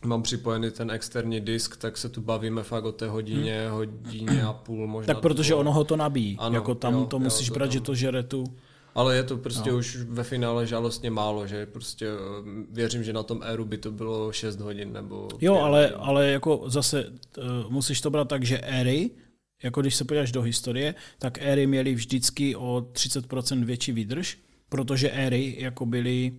[0.05, 3.71] mám připojený ten externí disk, tak se tu bavíme fakt o té hodině, hmm.
[3.71, 5.13] hodině a půl možná.
[5.13, 7.65] Tak protože ono ho to nabíjí, ano, jako tam jo, to musíš jo, to brát,
[7.65, 7.73] tam.
[7.73, 8.43] že to žere tu.
[8.95, 9.77] Ale je to prostě no.
[9.77, 13.91] už ve finále žalostně málo, že prostě eh, věřím, že na tom Airu by to
[13.91, 15.27] bylo 6 hodin nebo...
[15.41, 17.05] Jo, ale, ale jako zase
[17.37, 19.09] uh, musíš to brát tak, že Airy
[19.63, 24.37] jako když se podíváš do historie, tak éry měly vždycky o 30% větší výdrž,
[24.69, 26.33] protože éry jako byly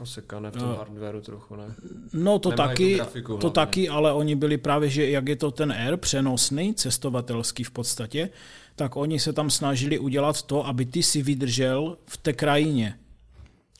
[0.00, 1.74] Osekané v tom uh, hardwareu trochu, ne?
[2.12, 3.00] No to Nemají taky,
[3.40, 7.70] to taky, ale oni byli právě, že jak je to ten Air přenosný, cestovatelský v
[7.70, 8.30] podstatě,
[8.74, 12.98] tak oni se tam snažili udělat to, aby ty si vydržel v té krajině.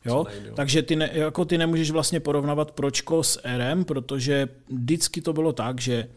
[0.05, 0.25] Jo?
[0.55, 5.53] Takže ty, ne, jako ty nemůžeš vlastně porovnávat pročko s Rem, protože vždycky to bylo
[5.53, 6.09] tak, že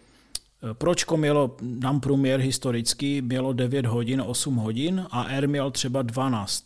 [0.73, 6.65] Pročko mělo, dám průměr historicky, mělo 9 hodin, 8 hodin a R měl třeba 12.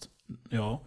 [0.51, 0.81] Jo?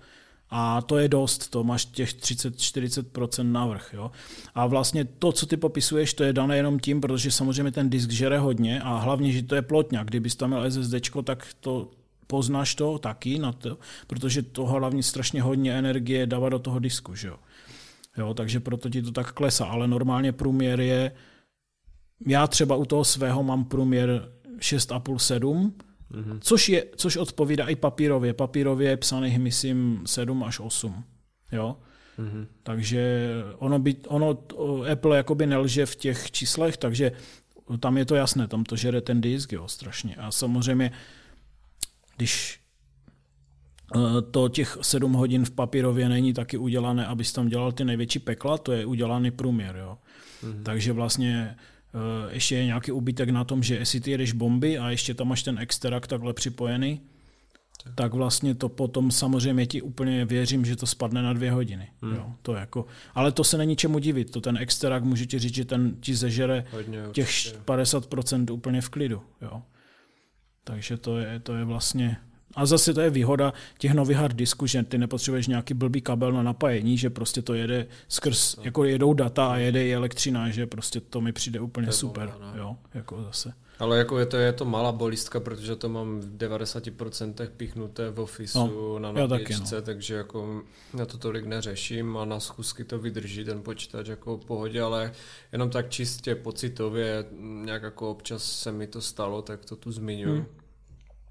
[0.51, 3.91] A to je dost, to máš těch 30-40% navrh.
[3.93, 4.11] Jo?
[4.55, 8.11] A vlastně to, co ty popisuješ, to je dané jenom tím, protože samozřejmě ten disk
[8.11, 10.07] žere hodně a hlavně, že to je plotňák.
[10.07, 11.91] Kdybys tam měl SSD, tak to
[12.27, 17.15] poznáš to taky, na to, protože to hlavně strašně hodně energie dává do toho disku.
[17.15, 17.37] Že jo?
[18.17, 21.13] Jo, takže proto ti to tak klesá, ale normálně průměr je
[22.27, 25.73] já třeba u toho svého mám průměr 6,5-7,
[26.11, 26.39] mm-hmm.
[26.41, 28.35] což, je, což odpovídá i papírově.
[28.35, 31.05] Papírově je psaných, myslím, 7 až 8.
[31.53, 31.77] Jo?
[32.19, 32.47] Mm-hmm.
[32.63, 34.39] Takže ono, by, ono
[34.93, 37.13] Apple jakoby nelže v těch číslech, takže
[37.81, 40.15] tam je to jasné, tam to žere ten disk, jo, strašně.
[40.17, 40.93] A samozřejmě,
[42.17, 42.61] když
[43.97, 48.19] eh, to těch 7 hodin v papírově není taky udělané, abys tam dělal ty největší
[48.19, 49.77] pekla, to je udělaný průměr.
[49.77, 49.99] Jo.
[50.45, 50.63] Mm-hmm.
[50.63, 51.57] Takže vlastně
[52.31, 55.43] ještě je nějaký ubytek na tom, že jestli ty jedeš bomby a ještě tam máš
[55.43, 57.01] ten extrak takhle připojený,
[57.85, 57.95] tak.
[57.95, 61.89] tak vlastně to potom samozřejmě ti úplně věřím, že to spadne na dvě hodiny.
[62.03, 62.15] Hmm.
[62.15, 64.31] Jo, to jako, ale to se není čemu divit.
[64.31, 67.29] To ten extrak může ti říct, že ten ti zežere Hodně, těch
[67.65, 69.23] 50% úplně v klidu.
[69.43, 69.63] Jo.
[70.65, 72.17] Takže to je, to je vlastně
[72.57, 76.33] a zase to je výhoda těch nových hard disků, že ty nepotřebuješ nějaký blbý kabel
[76.33, 80.67] na napájení, že prostě to jede skrz, jako jedou data a jede i elektřina, že
[80.67, 82.33] prostě to mi přijde úplně super.
[82.39, 82.59] Bola, no.
[82.59, 83.53] jo, jako zase.
[83.79, 88.21] Ale jako je to, je to malá bolistka, protože to mám v 90% píchnuté v
[88.21, 89.83] Officeu no, na nabíječce, no.
[89.83, 90.63] takže jako
[90.99, 95.13] já to tolik neřeším a na schůzky to vydrží ten počítač jako v pohodě, ale
[95.53, 100.39] jenom tak čistě pocitově, nějak jako občas se mi to stalo, tak to tu zmiňuji.
[100.39, 100.47] Hmm.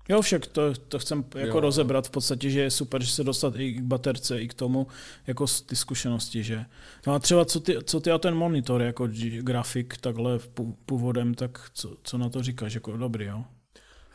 [0.09, 1.59] Jo, však to, to chcem jako jo.
[1.59, 4.87] rozebrat v podstatě, že je super, že se dostat i k baterce, i k tomu,
[5.27, 6.65] jako ty zkušenosti, že.
[7.07, 10.39] No a třeba co ty, co ty a ten monitor, jako grafik takhle
[10.85, 13.43] původem, tak co, co na to říkáš, jako dobrý, jo?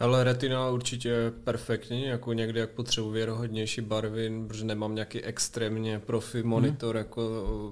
[0.01, 6.43] Ale retina určitě perfektní, jako někdy jak potřebuji věrohodnější barvy, protože nemám nějaký extrémně profi
[6.43, 7.05] monitor, hmm.
[7.05, 7.23] jako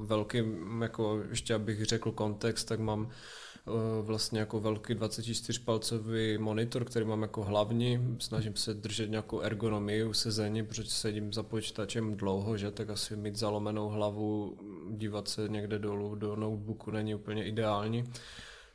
[0.02, 0.42] velký,
[0.82, 3.10] jako ještě abych řekl kontext, tak mám
[4.02, 8.16] vlastně jako velký 24-palcový monitor, který mám jako hlavní.
[8.18, 13.16] Snažím se držet nějakou ergonomii u sezení, protože sedím za počítačem dlouho, že tak asi
[13.16, 14.58] mít zalomenou hlavu,
[14.90, 18.04] dívat se někde dolů do notebooku není úplně ideální.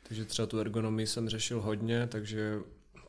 [0.08, 2.58] Takže třeba tu ergonomii jsem řešil hodně, takže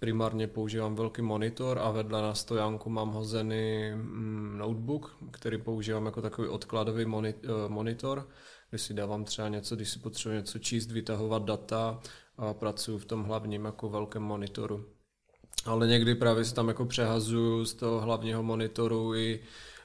[0.05, 6.21] primárně používám velký monitor a vedle na stojánku mám hozený mm, notebook, který používám jako
[6.21, 7.33] takový odkladový eh,
[7.67, 8.27] monitor
[8.69, 11.99] když si dávám třeba něco, když si potřebuji něco číst, vytahovat data
[12.37, 14.85] a pracuji v tom hlavním jako velkém monitoru.
[15.65, 19.39] Ale někdy právě si tam jako přehazuju z toho hlavního monitoru i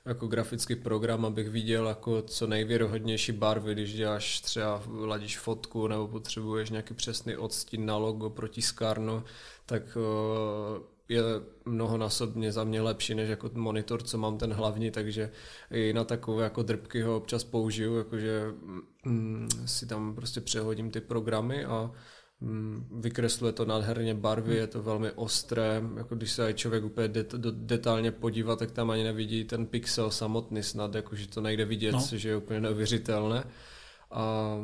[0.04, 6.08] jako grafický program, abych viděl jako co nejvěrohodnější barvy, když děláš třeba ladíš fotku nebo
[6.08, 9.24] potřebuješ nějaký přesný odstín na logo proti skarnu,
[9.66, 9.82] tak
[11.10, 11.22] je
[11.64, 15.30] mnohonásobně za mě lepší než jako monitor, co mám ten hlavní, takže
[15.70, 18.44] i na takové jako drbky ho občas použiju, jakože
[19.04, 21.92] mm, si tam prostě přehodím ty programy a mm,
[23.00, 27.50] vykresluje to nádherně barvy, je to velmi ostré, jako když se člověk úplně det, do,
[27.50, 32.06] detailně podívá, tak tam ani nevidí ten pixel samotný snad, jakože to nejde vidět, no.
[32.12, 33.44] že je úplně neuvěřitelné.
[34.10, 34.56] A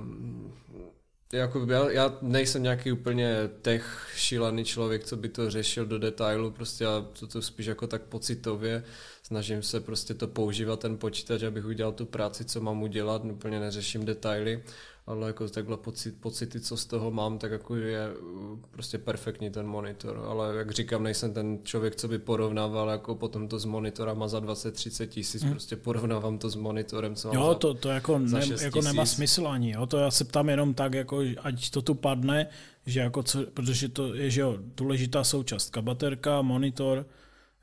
[1.32, 6.50] jako já, já nejsem nějaký úplně tech šílený člověk, co by to řešil do detailu,
[6.50, 8.84] prostě já to, to spíš jako tak pocitově
[9.22, 13.60] snažím se prostě to používat ten počítač, abych udělal tu práci, co mám udělat, úplně
[13.60, 14.62] neřeším detaily
[15.06, 19.50] ale jako takhle pocit, pocity, co z toho mám, tak jako je uh, prostě perfektní
[19.50, 23.64] ten monitor, ale jak říkám, nejsem ten člověk, co by porovnával jako potom to s
[23.64, 25.50] monitorama za 20-30 tisíc, hmm.
[25.50, 29.70] prostě porovnávám to s monitorem, co Jo, to, to jako, ne, jako nemá smysl ani,
[29.70, 32.46] jo, to já se ptám jenom tak, jako ať to tu padne,
[32.86, 37.06] že jako co, protože to je, že jo, důležitá součást, baterka, monitor,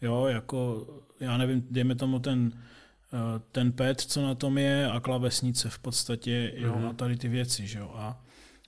[0.02, 0.88] jo, jako
[1.20, 2.52] já nevím, dejme tomu ten
[3.52, 6.90] ten pad, co na tom je a klavesnice v podstatě jo, mm-hmm.
[6.90, 7.68] a tady ty věci.
[7.68, 7.92] Že jo.
[7.96, 8.24] A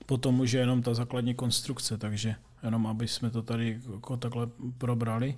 [0.06, 4.48] potom už je jenom ta základní konstrukce, takže jenom aby jsme to tady jako takhle
[4.78, 5.38] probrali.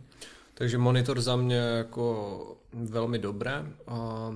[0.53, 4.29] Takže monitor za mě jako velmi dobré a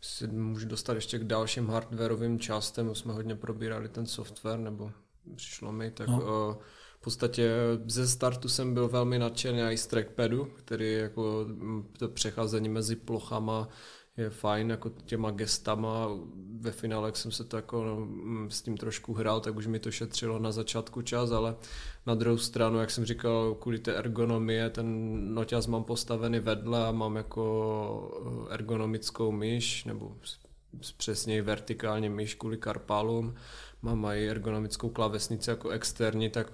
[0.00, 4.92] si můžu dostat ještě k dalším hardwareovým částem, jsme hodně probírali ten software, nebo
[5.36, 6.48] přišlo mi, tak no.
[6.48, 6.56] uh,
[7.00, 7.50] v podstatě
[7.86, 12.96] ze startu jsem byl velmi nadšený i z trackpadu, který jako mm, to přecházení mezi
[12.96, 13.68] plochama
[14.16, 16.08] je fajn, jako těma gestama.
[16.60, 19.78] Ve finále, jak jsem se to jako mm, s tím trošku hrál, tak už mi
[19.78, 21.56] to šetřilo na začátku čas, ale
[22.06, 26.92] na druhou stranu, jak jsem říkal, kvůli té ergonomie, ten noťaz mám postavený vedle a
[26.92, 30.16] mám jako eh, ergonomickou myš, nebo
[30.96, 33.34] přesněji vertikálně myš kvůli karpálům.
[33.82, 36.52] Mám i ergonomickou klávesnici jako externí, tak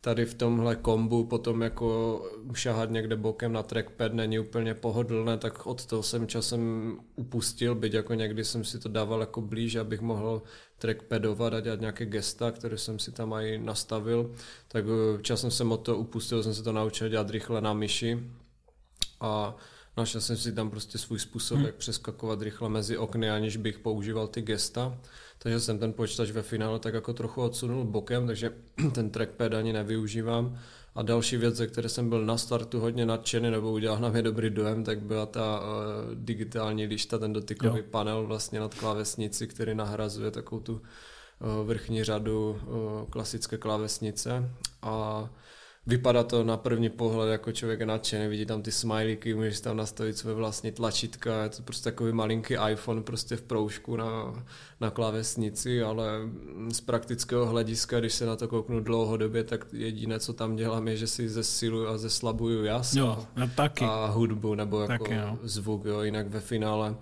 [0.00, 2.22] tady v tomhle kombu potom jako
[2.54, 7.92] šahat někde bokem na trackpad není úplně pohodlné, tak od toho jsem časem upustil, byť
[7.92, 10.42] jako někdy jsem si to dával jako blíž, abych mohl
[10.78, 14.34] trackpadovat a dělat nějaké gesta, které jsem si tam i nastavil,
[14.68, 18.18] tak eh, časem jsem od toho upustil, jsem se to naučil dělat rychle na myši
[19.20, 19.56] a
[19.96, 21.66] našel jsem si tam prostě svůj způsob, hmm.
[21.66, 24.98] jak přeskakovat rychle mezi okny, aniž bych používal ty gesta
[25.42, 28.52] takže jsem ten počítač ve finále tak jako trochu odsunul bokem, takže
[28.94, 30.58] ten trackpad ani nevyužívám.
[30.94, 34.22] A další věc, ze které jsem byl na startu hodně nadšený, nebo udělal na mě
[34.22, 35.66] dobrý dojem, tak byla ta uh,
[36.14, 37.84] digitální lišta, ten dotykový jo.
[37.90, 44.50] panel vlastně nad klávesnici, který nahrazuje takovou tu uh, vrchní řadu uh, klasické klávesnice.
[44.82, 45.28] A
[45.86, 50.18] vypadá to na první pohled jako člověk nadšený, vidí tam ty smajlíky, můžeš tam nastavit
[50.18, 54.44] své vlastní tlačítka, je to prostě takový malinký iPhone prostě v proužku na,
[54.80, 56.08] na klávesnici, ale
[56.72, 60.96] z praktického hlediska, když se na to kouknu dlouhodobě, tak jediné, co tam dělám, je,
[60.96, 63.84] že si zesiluju a zeslabuju jas jo, a, taky.
[63.84, 65.38] a hudbu nebo jako taky, no.
[65.42, 66.96] zvuk, jo, jinak ve finále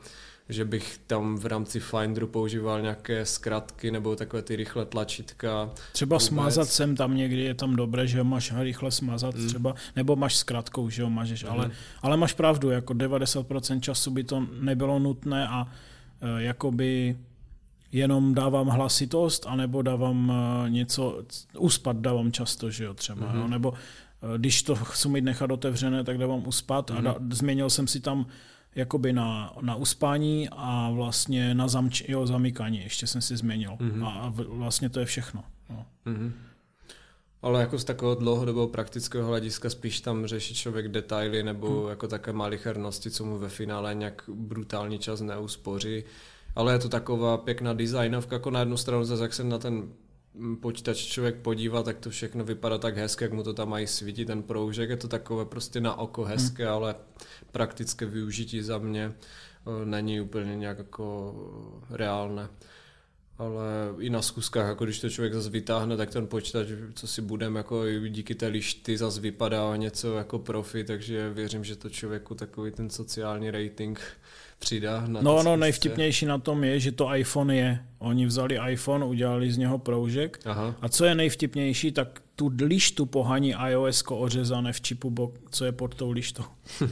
[0.48, 5.70] že bych tam v rámci Finderu používal nějaké zkratky nebo takové ty rychlé tlačítka.
[5.92, 6.26] Třeba vůbec.
[6.26, 9.46] smazat sem tam někdy je tam dobré, že máš rychle smazat mm.
[9.46, 11.50] třeba, nebo máš zkratkou, že jo, mážeš, mm.
[11.50, 11.74] ale, mhm.
[12.02, 15.68] ale máš pravdu, jako 90% času by to nebylo nutné a
[16.20, 17.16] e, jakoby
[17.92, 20.32] jenom dávám hlasitost, anebo dávám
[20.66, 21.22] e, něco,
[21.58, 23.40] uspat dávám často, že jo, třeba, mm.
[23.40, 23.74] jo, nebo
[24.34, 26.96] e, když to chci mít nechat otevřené, tak dávám uspat mm.
[26.96, 28.26] a da, změnil jsem si tam
[28.74, 33.70] jakoby na, na uspání a vlastně na zamč, jo, zamykání ještě jsem si změnil.
[33.70, 34.06] Mm-hmm.
[34.06, 35.44] A, a vlastně to je všechno.
[35.70, 35.86] No.
[36.06, 36.32] Mm-hmm.
[37.42, 41.88] Ale jako z takového dlouhodobého praktického hlediska spíš tam řeší člověk detaily nebo hmm.
[41.88, 46.04] jako také malichernosti, co mu ve finále nějak brutální čas neuspoří.
[46.54, 49.88] Ale je to taková pěkná designovka, jako na jednu stranu zase, jak se na ten
[50.60, 54.24] počítač člověk podívá, tak to všechno vypadá tak hezky, jak mu to tam mají svítí
[54.24, 54.90] ten proužek.
[54.90, 56.72] Je to takové prostě na oko hezké, hmm.
[56.72, 56.94] ale
[57.52, 61.34] praktické využití za mě eh, není úplně nějak jako
[61.90, 62.48] reálné.
[63.38, 63.64] Ale
[63.98, 67.56] i na zkuskách, jako když to člověk zase vytáhne, tak ten počítač, co si budem,
[67.56, 72.70] jako díky té lišty zase vypadá něco jako profi, takže věřím, že to člověku takový
[72.70, 74.00] ten sociální rating
[74.58, 75.06] přidá.
[75.06, 77.84] Na no, no, nejvtipnější na tom je, že to iPhone je.
[77.98, 80.40] Oni vzali iPhone, udělali z něho proužek.
[80.44, 80.74] Aha.
[80.80, 85.72] A co je nejvtipnější, tak tu lištu pohaní iOS ořezané v čipu, bo, co je
[85.72, 86.44] pod tou lištou.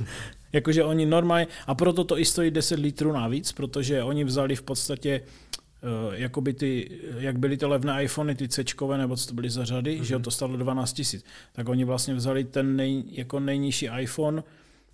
[0.53, 4.62] Jakože oni normálně, a proto to i stojí 10 litrů navíc, protože oni vzali v
[4.62, 8.64] podstatě uh, jakoby ty, jak byly ty levné iPhony, ty C,
[8.97, 10.05] nebo co to byly za řady, mm-hmm.
[10.05, 14.45] že to stalo 12 tisíc, tak oni vlastně vzali ten nej, jako nejnižší iPhone,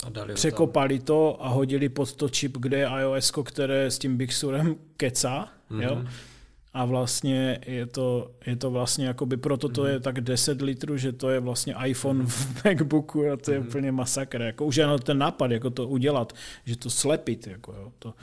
[0.02, 4.16] a dali překopali to a hodili pod to čip, kde je iOS, které s tím
[4.16, 5.82] Big Surem kecá, mm-hmm.
[5.82, 6.04] jo?
[6.74, 9.92] A vlastně je to, je to vlastně jakoby, proto to mm-hmm.
[9.92, 13.66] je tak 10 litrů, že to je vlastně iPhone v MacBooku a to je mm-hmm.
[13.66, 14.40] úplně masakr.
[14.40, 16.32] Jako už jenom ten nápad, jako to udělat,
[16.64, 18.14] že to slepit, jako jo, to.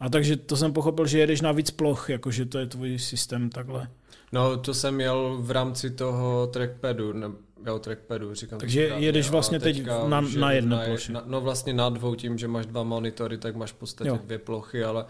[0.00, 2.98] A takže to jsem pochopil, že jedeš na víc ploch, jako že to je tvůj
[2.98, 3.88] systém takhle.
[4.34, 7.26] No, to jsem měl v rámci toho trackpadu, ne,
[7.66, 8.58] jo, trackpadu, říkám.
[8.58, 11.12] Takže správně, jedeš vlastně teď na, na jedné ploše.
[11.12, 14.18] Na, no vlastně na dvou tím, že máš dva monitory, tak máš v podstatě jo.
[14.24, 15.06] dvě plochy, ale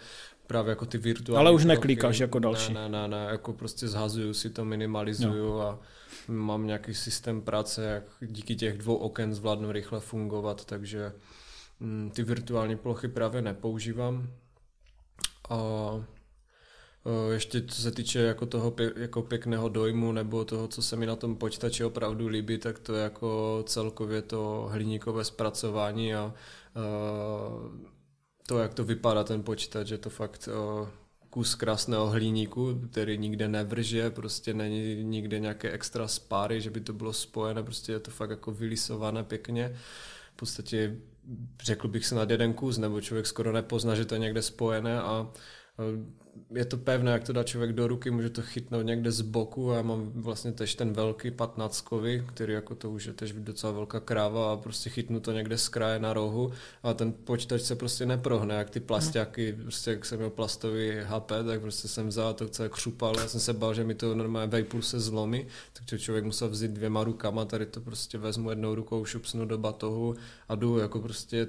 [0.47, 2.75] právě jako ty virtuální Ale už neklikáš jako další.
[2.75, 5.59] Ne, ne, ne, jako prostě zhazuju si to, minimalizuju jo.
[5.61, 5.79] a
[6.29, 11.13] mám nějaký systém práce, jak díky těch dvou oken zvládnu rychle fungovat, takže
[11.81, 14.29] mm, ty virtuální plochy právě nepoužívám.
[15.51, 15.57] A
[17.33, 21.07] ještě co se týče jako toho pě, jako pěkného dojmu nebo toho, co se mi
[21.07, 26.35] na tom počítači opravdu líbí, tak to je jako celkově to hliníkové zpracování a
[28.47, 30.49] to, jak to vypadá ten počítač, je to fakt
[31.31, 36.93] kus krásného hliníku, který nikde nevrže, prostě není nikde nějaké extra spáry, že by to
[36.93, 39.77] bylo spojené, prostě je to fakt jako vylisované pěkně.
[40.33, 40.97] V podstatě
[41.63, 45.01] řekl bych se nad jeden kus, nebo člověk skoro nepozná, že to je někde spojené
[45.01, 45.33] a
[46.55, 49.73] je to pevné, jak to dá člověk do ruky, může to chytnout někde z boku
[49.73, 53.73] a já mám vlastně tež ten velký patnackový, který jako to už je tež docela
[53.73, 57.77] velká kráva a prostě chytnu to někde z kraje na rohu a ten počítač se
[57.77, 59.63] prostě neprohne, jak ty plastáky, hmm.
[59.63, 63.41] prostě jak jsem měl plastový HP, tak prostě jsem vzal to celé křupal, já jsem
[63.41, 67.45] se bál, že mi to normálně vejpůl se zlomí, takže člověk musel vzít dvěma rukama,
[67.45, 70.15] tady to prostě vezmu jednou rukou, šupsnu do batohu
[70.49, 71.49] a jdu jako prostě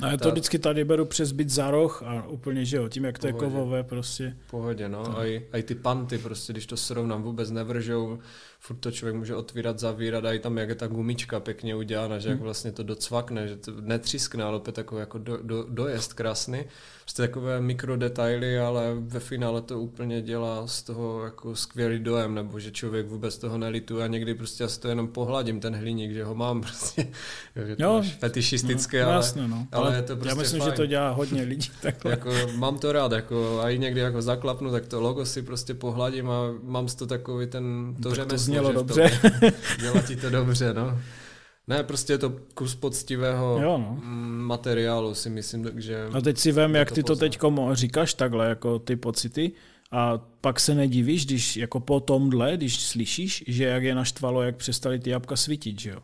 [0.00, 0.30] No já to ta...
[0.30, 3.32] vždycky tady beru přes byt za roh a úplně, že jo, tím jak to je
[3.32, 4.25] kovové prostě.
[4.50, 5.18] Pohodě, no.
[5.18, 8.18] A i, ty panty prostě, když to srovnám, vůbec nevržou,
[8.66, 12.18] furt to člověk může otvírat, zavírat a i tam jak je ta gumička pěkně udělána,
[12.18, 16.12] že jak vlastně to docvakne, že to netřískne, ale opět takový jako do, do, dojezd
[16.12, 16.64] krásný.
[17.06, 22.60] Prostě takové mikrodetaily, ale ve finále to úplně dělá z toho jako skvělý dojem, nebo
[22.60, 26.12] že člověk vůbec toho nelituje a někdy prostě já si to jenom pohladím, ten hliník,
[26.12, 27.08] že ho mám prostě,
[27.66, 29.66] že to jo, fetišistické, no, ale, jasně, no.
[29.72, 30.72] ale, ale, je to prostě Já myslím, fajn.
[30.72, 32.10] že to dělá hodně lidí takhle.
[32.10, 35.74] jako, mám to rád, jako, a i někdy jako zaklapnu, tak to logo si prostě
[35.74, 39.20] pohladím a mám z to takový ten, to tak řemeslo, znělo dobře.
[39.80, 41.00] Dělá ti to dobře, no.
[41.68, 44.00] Ne, prostě je to kus poctivého jo, no.
[44.26, 46.06] materiálu, si myslím, že...
[46.12, 47.38] A teď si vem, jak to ty to teď
[47.72, 49.52] říkáš takhle, jako ty pocity,
[49.90, 54.56] a pak se nedivíš, když jako po tomhle, když slyšíš, že jak je naštvalo, jak
[54.56, 56.02] přestali ty jabka svítit, že jo?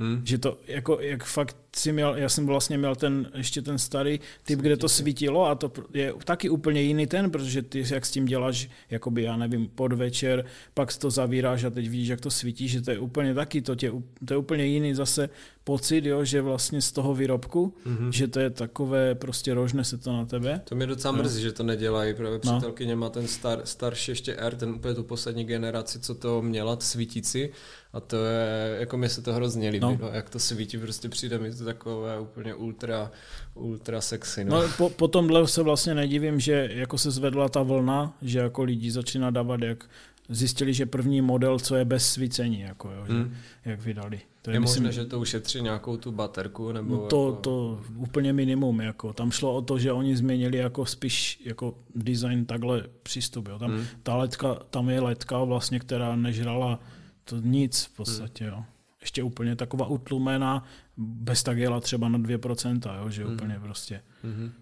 [0.00, 0.22] Hmm.
[0.24, 4.20] Že to, jako, jak fakt si měl, já jsem vlastně měl ten, ještě ten starý
[4.42, 8.10] typ, kde to svítilo a to je taky úplně jiný ten, protože ty jak s
[8.10, 10.44] tím děláš, jakoby, já nevím, podvečer,
[10.74, 13.74] pak to zavíráš a teď vidíš, jak to svítí, že to je úplně taky, to,
[13.74, 13.92] tě,
[14.24, 15.28] to je úplně jiný zase
[15.64, 18.10] pocit, jo, že vlastně z toho výrobku, mm-hmm.
[18.10, 20.60] že to je takové, prostě rožne se to na tebe.
[20.64, 22.52] To mě docela mrzí, že to nedělají, právě no.
[22.52, 26.76] přítelkyně má ten star, starší ještě R, ten úplně tu poslední generaci, co to měla,
[26.80, 27.48] svítící,
[27.92, 29.98] a to je, jako mi se to hrozně líbí, no.
[30.00, 33.10] No, jak to svítí, prostě přijde mi to takové úplně ultra,
[33.54, 34.44] ultra sexy.
[34.44, 38.38] No, no po, po tomhle se vlastně nedivím, že jako se zvedla ta vlna, že
[38.38, 39.84] jako lidi začíná dávat, jak
[40.28, 43.34] zjistili, že první model, co je bez svícení, jako jo, hmm.
[43.64, 44.20] že, jak vydali.
[44.42, 46.72] To je, je myslím, možné, že to ušetří nějakou tu baterku?
[46.72, 47.40] Nebo no to, jako...
[47.40, 48.80] to úplně minimum.
[48.80, 49.12] Jako.
[49.12, 53.48] Tam šlo o to, že oni změnili jako spíš jako design takhle přístup.
[53.48, 53.58] Jo.
[53.58, 53.84] Tam, hmm.
[54.02, 56.80] ta letka, tam je letka, vlastně, která nežrala
[57.24, 58.44] to nic v podstatě.
[58.44, 58.54] Hmm.
[58.54, 58.64] Jo.
[59.00, 60.64] Ještě úplně taková utlumená,
[60.96, 63.34] bez tak jela třeba na 2%, jo, že hmm.
[63.34, 64.02] úplně prostě.
[64.22, 64.52] Hmm.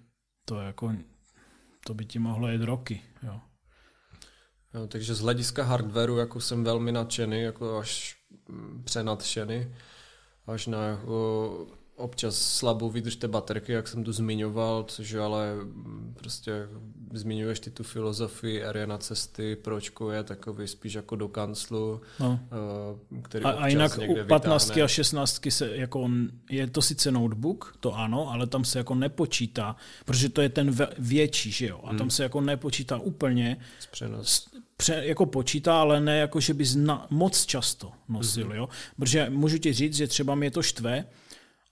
[0.44, 0.92] To jako,
[1.86, 3.02] to by ti mohlo jet roky.
[3.22, 3.40] Jo.
[4.74, 8.16] Jo, takže z hlediska hardwareu jako jsem velmi nadšený, jako až
[8.84, 9.74] přenadšený,
[10.46, 15.54] až na jako občas slabou vydrž té baterky, jak jsem tu zmiňoval, což ale
[16.14, 16.68] prostě
[17.12, 22.40] zmiňuješ ty tu filozofii na cesty, pročko je takový spíš jako do kanclu, no.
[22.42, 24.82] Eh, který a, a jinak u 15 vytáhne.
[24.82, 26.10] a 16 se jako,
[26.50, 30.76] je to sice notebook, to ano, ale tam se jako nepočítá, protože to je ten
[30.98, 32.10] větší, že jo, a tam hmm.
[32.10, 37.06] se jako nepočítá úplně s přenos pře, jako počítá, ale ne jako, že bys na,
[37.10, 38.48] moc často nosil.
[38.48, 38.56] Mm-hmm.
[38.56, 38.68] Jo?
[38.96, 41.04] Protože můžu ti říct, že třeba mě to štve,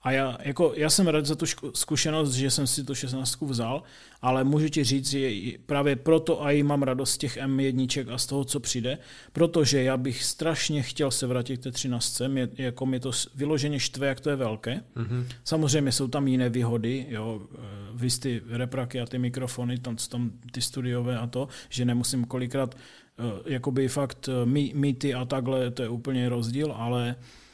[0.01, 3.83] a já, jako, já jsem rád za tu zkušenost, že jsem si tu 16 vzal,
[4.21, 5.31] ale můžu ti říct, že
[5.65, 8.97] právě proto a i mám radost z těch M1 a z toho, co přijde,
[9.33, 12.21] protože já bych strašně chtěl se vrátit k té 13.
[12.27, 14.81] Mě, jako mi to vyloženě štve, jak to je velké.
[14.95, 15.25] Mm-hmm.
[15.43, 17.57] Samozřejmě jsou tam jiné výhody, jo, e,
[17.93, 22.75] vy ty repraky a ty mikrofony, tam, tam ty studiové a to, že nemusím kolikrát
[22.75, 27.45] e, jakoby fakt e, mýty a takhle, to je úplně rozdíl, ale Eh,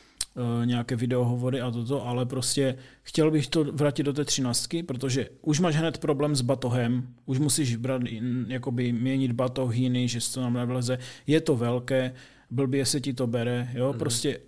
[0.66, 5.60] nějaké videohovory a toto, ale prostě chtěl bych to vrátit do té třináctky, protože už
[5.60, 8.02] máš hned problém s batohem, už musíš brát,
[8.48, 12.14] jakoby měnit batoh jiný, že se to nám nevleze, je to velké,
[12.50, 13.98] blbě se ti to bere, jo, mm-hmm.
[13.98, 14.40] prostě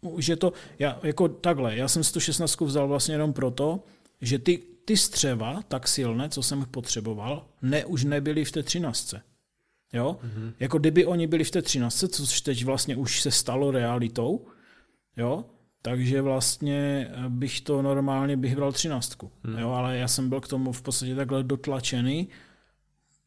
[0.00, 3.84] už je to, já, jako takhle, já jsem si tu 16 vzal vlastně jenom proto,
[4.20, 9.22] že ty, ty střeva tak silné, co jsem potřeboval, ne, už nebyly v té třináctce.
[9.92, 10.16] Jo?
[10.22, 10.52] Mm-hmm.
[10.60, 14.46] Jako kdyby oni byli v té 13, což teď vlastně už se stalo realitou,
[15.16, 15.44] jo?
[15.82, 19.18] takže vlastně bych to normálně bych bral 13.
[19.44, 19.58] Mm.
[19.58, 19.70] Jo?
[19.70, 22.28] Ale já jsem byl k tomu v podstatě takhle dotlačený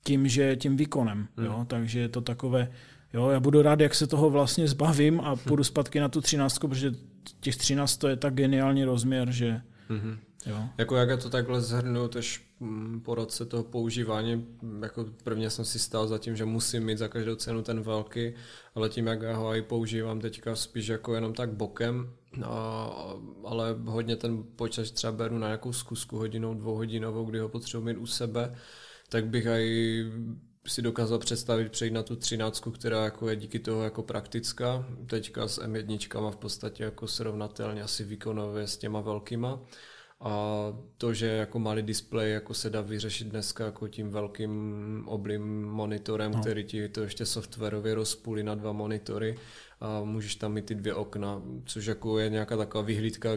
[0.04, 1.28] tím, že tím výkonem.
[1.38, 1.46] Mm.
[1.46, 1.66] Jo?
[1.68, 2.72] Takže je to takové,
[3.14, 6.60] jo, já budu rád, jak se toho vlastně zbavím a půjdu zpátky na tu 13,
[6.60, 6.92] protože
[7.40, 10.18] těch 13 to je tak geniální rozměr, že mm-hmm.
[10.46, 10.64] Jo.
[10.78, 14.48] Jako jak já to takhle zhrnu, tež mm, po roce toho používání,
[14.82, 18.34] jako prvně jsem si stál za tím, že musím mít za každou cenu ten velký,
[18.76, 23.16] ale tím, jak já ho i používám teďka spíš jako jenom tak bokem, a,
[23.46, 27.98] ale hodně ten počas třeba beru na nějakou zkusku hodinou, dvouhodinovou, kdy ho potřebuji mít
[27.98, 28.56] u sebe,
[29.10, 30.06] tak bych i
[30.68, 34.86] si dokázal představit přejít na tu třináctku, která jako je díky toho jako praktická.
[35.08, 39.60] Teďka s M1 v podstatě jako srovnatelně asi výkonově s těma velkýma.
[40.20, 45.64] A to, že jako malý displej jako se dá vyřešit dneska jako tím velkým oblým
[45.64, 46.42] monitorem, no.
[46.42, 49.38] který ti to ještě softwarově rozpůlí na dva monitory
[49.80, 53.30] a můžeš tam mít ty dvě okna, což jako je nějaká taková vyhlídka,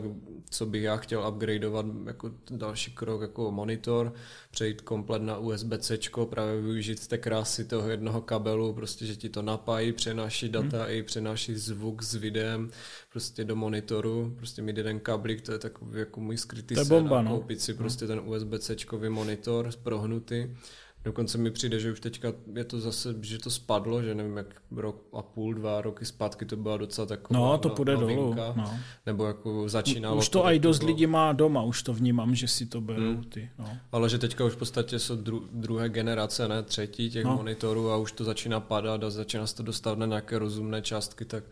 [0.51, 4.13] co bych já chtěl upgradeovat jako další krok jako monitor,
[4.51, 9.43] přejít komplet na USB-C, právě využít té krásy toho jednoho kabelu, prostě, že ti to
[9.43, 10.93] napájí, přenáší data hmm.
[10.93, 12.71] i přenáší zvuk s videem
[13.13, 17.23] prostě do monitoru, prostě mít jeden kablik, to je takový jako můj skrytý sen bomba,
[17.23, 17.31] no.
[17.31, 20.49] koupit si prostě ten USB-C monitor prohnutý
[21.05, 24.47] Dokonce mi přijde, že už teďka je to zase, že to spadlo, že nevím, jak
[24.71, 28.35] rok a půl, dva roky zpátky to byla docela taková No, to půjde dolů.
[28.35, 28.79] No.
[29.07, 30.17] Nebo jako začínalo.
[30.17, 33.01] Už to, to i dost lidí má doma, už to vnímám, že si to berou
[33.01, 33.25] hmm.
[33.25, 33.51] ty.
[33.59, 33.79] No.
[33.93, 37.37] Ale že teďka už v podstatě jsou dru, druhé generace, ne třetí těch no.
[37.37, 41.25] monitorů a už to začíná padat a začíná se to dostat na nějaké rozumné částky,
[41.25, 41.45] tak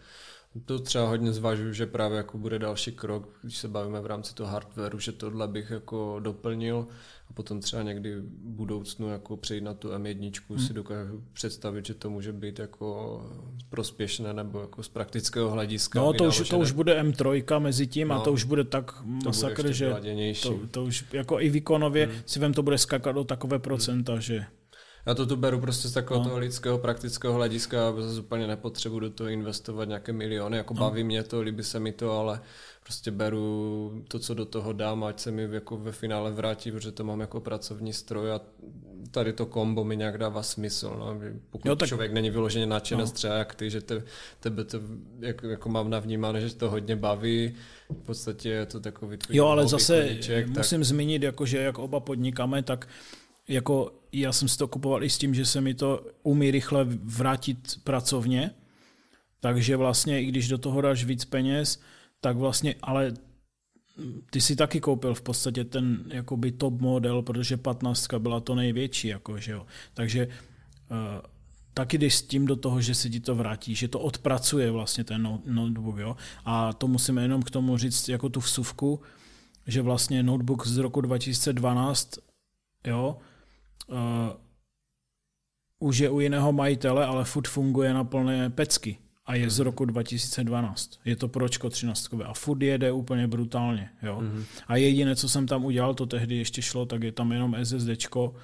[0.65, 4.35] to třeba hodně zvažuju, že právě jako bude další krok, když se bavíme v rámci
[4.35, 6.87] toho hardwareu, že tohle bych jako doplnil
[7.31, 10.59] a potom třeba někdy v budoucnu jako přejít na tu M1, hmm.
[10.59, 13.23] si dokážu představit, že to může být jako
[13.71, 16.01] prospěšné nebo jako z praktického hlediska.
[16.01, 19.03] No to už, to už bude M3 mezi tím no, a to už bude tak
[19.05, 19.95] masakr, že
[20.43, 22.17] to, to, už jako i výkonově hmm.
[22.27, 24.21] si vem to bude skakat do takové procenta, hmm.
[24.21, 24.47] že
[25.07, 26.29] já to tu beru prostě z takového no.
[26.29, 30.57] toho lidského, praktického hlediska a zase úplně nepotřebuji do toho investovat nějaké miliony.
[30.57, 30.81] Jako no.
[30.81, 32.41] baví mě to, líbí se mi to, ale
[32.83, 36.93] prostě beru to, co do toho dám, ať se mi jako ve finále vrátí, protože
[36.93, 38.41] to mám jako pracovní stroj a
[39.11, 40.97] tady to kombo mi nějak dává smysl.
[40.99, 41.21] No.
[41.51, 41.89] Pokud jo, tak...
[41.89, 43.15] člověk není vyloženě nadšenec no.
[43.15, 44.03] třeba jak ty, že te,
[44.41, 44.81] tebe to
[45.21, 47.55] jako, jako mám navnímané, že to hodně baví,
[47.91, 50.87] v podstatě je to takový tvůj Jo, ale zase koníček, musím tak...
[50.87, 52.89] zmínit, jako, že jak oba podnikáme, tak
[53.49, 56.85] jako já jsem si to kupoval i s tím, že se mi to umí rychle
[57.03, 58.51] vrátit pracovně,
[59.41, 61.81] takže vlastně i když do toho dáš víc peněz,
[62.21, 63.15] tak vlastně, ale
[64.31, 69.09] ty si taky koupil v podstatě ten jakoby top model, protože 15 byla to největší,
[69.09, 69.67] jako, že jo.
[69.95, 70.97] Takže uh,
[71.75, 75.05] taky jdeš s tím do toho, že se ti to vrátí, že to odpracuje vlastně
[75.05, 76.17] ten no, notebook, jo.
[76.45, 79.01] A to musíme jenom k tomu říct jako tu vsuvku,
[79.67, 82.19] že vlastně notebook z roku 2012,
[82.87, 83.17] jo,
[83.89, 83.97] uh,
[85.79, 89.85] už je u jiného majitele, ale furt funguje na plné pecky a je z roku
[89.85, 91.01] 2012.
[91.05, 93.91] Je to pročko 13 a furt jede úplně brutálně.
[94.03, 94.21] Jo?
[94.21, 94.45] Mm-hmm.
[94.67, 98.35] A jediné, co jsem tam udělal, to tehdy ještě šlo, tak je tam jenom SSDčko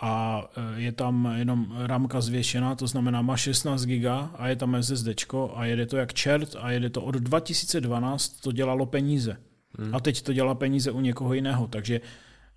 [0.00, 4.82] a e, je tam jenom ramka zvěšená, to znamená má 16 GB a je tam
[4.82, 9.36] SSDčko a jede to jak čert a jede to od 2012, to dělalo peníze.
[9.78, 9.94] Mm.
[9.94, 12.00] A teď to dělá peníze u někoho jiného, takže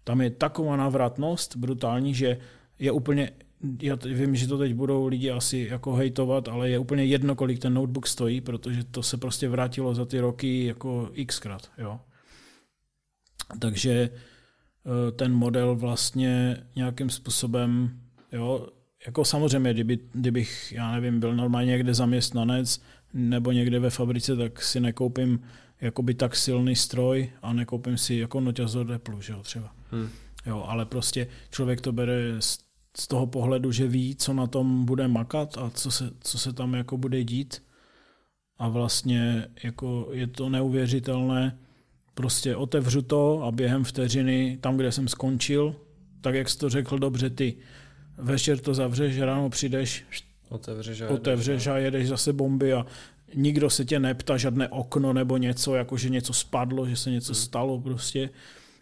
[0.10, 2.38] tam je taková návratnost brutální, že
[2.80, 3.32] je úplně
[3.82, 7.60] já vím, že to teď budou lidi asi jako hejtovat, ale je úplně jedno, kolik
[7.60, 11.72] ten notebook stojí, protože to se prostě vrátilo za ty roky jako xkrát.
[11.78, 12.00] Jo.
[13.60, 18.00] Takže eh, ten model vlastně nějakým způsobem,
[18.32, 18.68] jo,
[19.06, 22.82] jako samozřejmě, kdyby, kdybych, já nevím, byl normálně někde zaměstnanec
[23.14, 25.40] nebo někde ve fabrice, tak si nekoupím
[25.82, 29.79] jakoby tak silný stroj a nekoupím si jako noťazor Apple, že jo, třeba.
[29.92, 30.10] Hmm.
[30.46, 32.42] Jo, ale prostě člověk to bere
[32.96, 36.54] z toho pohledu, že ví, co na tom bude makat a co se, co se
[36.54, 37.64] tam jako bude dít.
[38.58, 41.60] A vlastně jako je to neuvěřitelné.
[42.14, 45.76] Prostě otevřu to a během vteřiny, tam, kde jsem skončil,
[46.22, 47.58] tak jak jsi to řekl dobře ty,
[48.18, 50.06] večer to zavřeš, ráno přijdeš,
[50.50, 52.86] otevřeš a, otevřeš a jedeš zase bomby a
[53.36, 57.34] nikdo se tě nepta, žádné okno nebo něco, jako že něco spadlo, že se něco
[57.34, 57.42] hmm.
[57.42, 58.30] stalo prostě,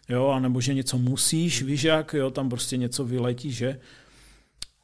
[0.08, 3.80] jo, anebo že něco musíš, víš jak, jo, tam prostě něco vyletí, že,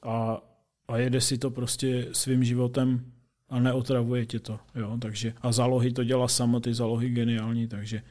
[0.03, 0.43] a,
[0.89, 3.13] a jede si to prostě svým životem
[3.49, 4.61] a neotravuje tě to.
[4.75, 4.99] Jo?
[5.01, 8.03] Takže, a zálohy to dělá samo, ty zálohy geniální, takže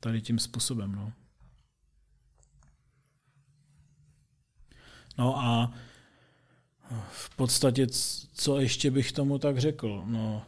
[0.00, 0.92] tady tím způsobem.
[0.92, 1.12] No,
[5.18, 5.72] no a
[7.10, 7.86] v podstatě,
[8.34, 10.02] co ještě bych tomu tak řekl?
[10.06, 10.42] No,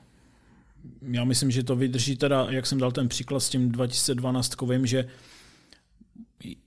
[1.03, 4.87] já myslím, že to vydrží teda, jak jsem dal ten příklad s tím 2012 kovým,
[4.87, 5.09] že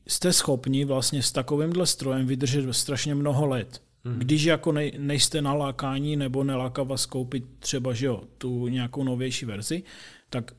[0.07, 3.81] jste schopni vlastně s takovýmhle strojem vydržet strašně mnoho let.
[4.03, 4.19] Hmm.
[4.19, 9.03] Když jako nej, nejste na lákání nebo neláká vás koupit třeba že jo, tu nějakou
[9.03, 9.83] novější verzi,
[10.29, 10.51] tak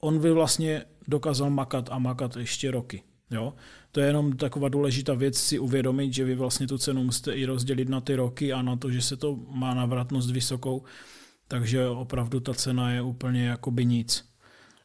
[0.00, 3.02] on by vlastně dokázal makat a makat ještě roky.
[3.30, 3.54] Jo?
[3.92, 7.44] To je jenom taková důležitá věc si uvědomit, že vy vlastně tu cenu musíte i
[7.44, 10.82] rozdělit na ty roky a na to, že se to má navratnost vysokou,
[11.48, 14.27] takže opravdu ta cena je úplně jakoby nic.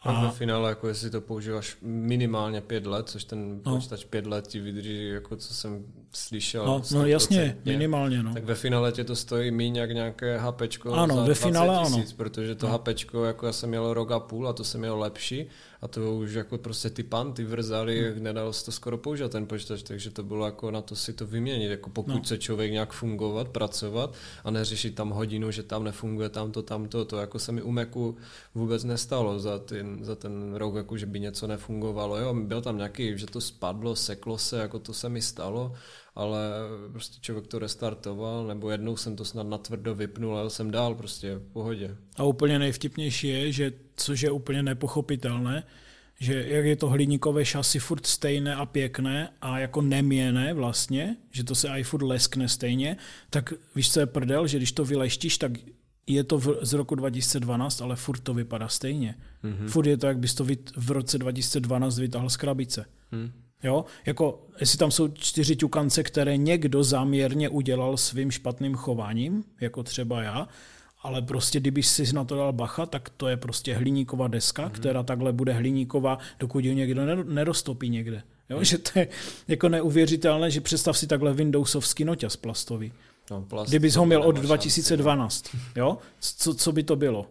[0.03, 3.75] A, a ve finále, jako jestli to používáš minimálně pět let, což ten no.
[3.75, 6.65] počítač pět let ti vydrží, jako co jsem slyšel.
[6.65, 8.23] No, no jasně, minimálně.
[8.23, 8.33] No.
[8.33, 12.09] Tak ve finále tě to stojí méně jak nějaké HPčko ano, za ve finále tisíc,
[12.09, 12.17] ano.
[12.17, 12.73] protože to no.
[12.77, 15.47] HPčko, jako já jsem měl rok a půl a to jsem měl lepší
[15.83, 18.23] a to už jako prostě ty panty vrzali, hmm.
[18.23, 21.25] nedalo se to skoro použít ten počítač, takže to bylo jako na to si to
[21.27, 22.23] vyměnit, jako pokud no.
[22.23, 24.13] se člověk nějak fungovat, pracovat
[24.43, 28.17] a neřešit tam hodinu, že tam nefunguje tamto, tamto, to jako se mi u Macu
[28.55, 32.77] vůbec nestalo za ten, za ten rok, jako že by něco nefungovalo, jo, byl tam
[32.77, 35.73] nějaký, že to spadlo, seklo se, jako to se mi stalo,
[36.15, 36.39] ale
[36.91, 41.35] prostě člověk to restartoval, nebo jednou jsem to snad natvrdo vypnul, ale jsem dál prostě
[41.35, 41.97] v pohodě.
[42.17, 45.63] A úplně nejvtipnější je, že což je úplně nepochopitelné,
[46.19, 51.43] že jak je to hliníkové šasy furt stejné a pěkné a jako neměné vlastně, že
[51.43, 52.97] to se i furt leskne stejně,
[53.29, 55.51] tak víš, co je prdel, že když to vyleštíš, tak
[56.07, 59.15] je to v, z roku 2012, ale furt to vypadá stejně.
[59.43, 59.67] Mm-hmm.
[59.67, 60.45] Furt je to, jak bys to
[60.75, 62.85] v roce 2012 vytáhl z krabice.
[63.11, 63.31] Mm.
[63.63, 63.85] Jo?
[64.05, 70.23] Jako, jestli tam jsou čtyři ťukance, které někdo záměrně udělal svým špatným chováním, jako třeba
[70.23, 70.47] já,
[71.01, 74.71] ale prostě kdyby si na to dal bacha, tak to je prostě hliníková deska, mm-hmm.
[74.71, 78.23] která takhle bude hliníková, dokud ji někdo neroztopí někde.
[78.49, 78.57] Jo?
[78.57, 78.63] Mm.
[78.63, 79.07] Že to je
[79.47, 82.91] jako neuvěřitelné, že představ si takhle Windowsovský noťaz plastový.
[83.31, 85.59] No, plast, Kdybys ho měl od 2012, no.
[85.75, 85.97] jo?
[86.19, 87.27] Co, co by to bylo?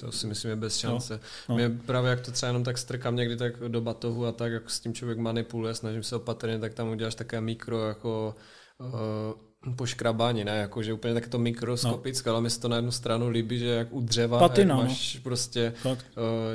[0.00, 1.14] To si myslím je bez šance.
[1.14, 1.54] No, no.
[1.54, 4.70] Mě právě jak to třeba jenom tak strkám někdy tak do batohu a tak, jak
[4.70, 8.34] s tím člověk manipuluje, snažím se opatrně, tak tam uděláš také mikro jako
[8.78, 8.94] uh,
[9.72, 12.34] poškrabání, ne, jako, že úplně tak to mikroskopické, no.
[12.34, 15.14] ale mi se to na jednu stranu líbí, že jak u dřeva Patina, jak máš
[15.14, 15.20] no.
[15.22, 15.96] prostě uh,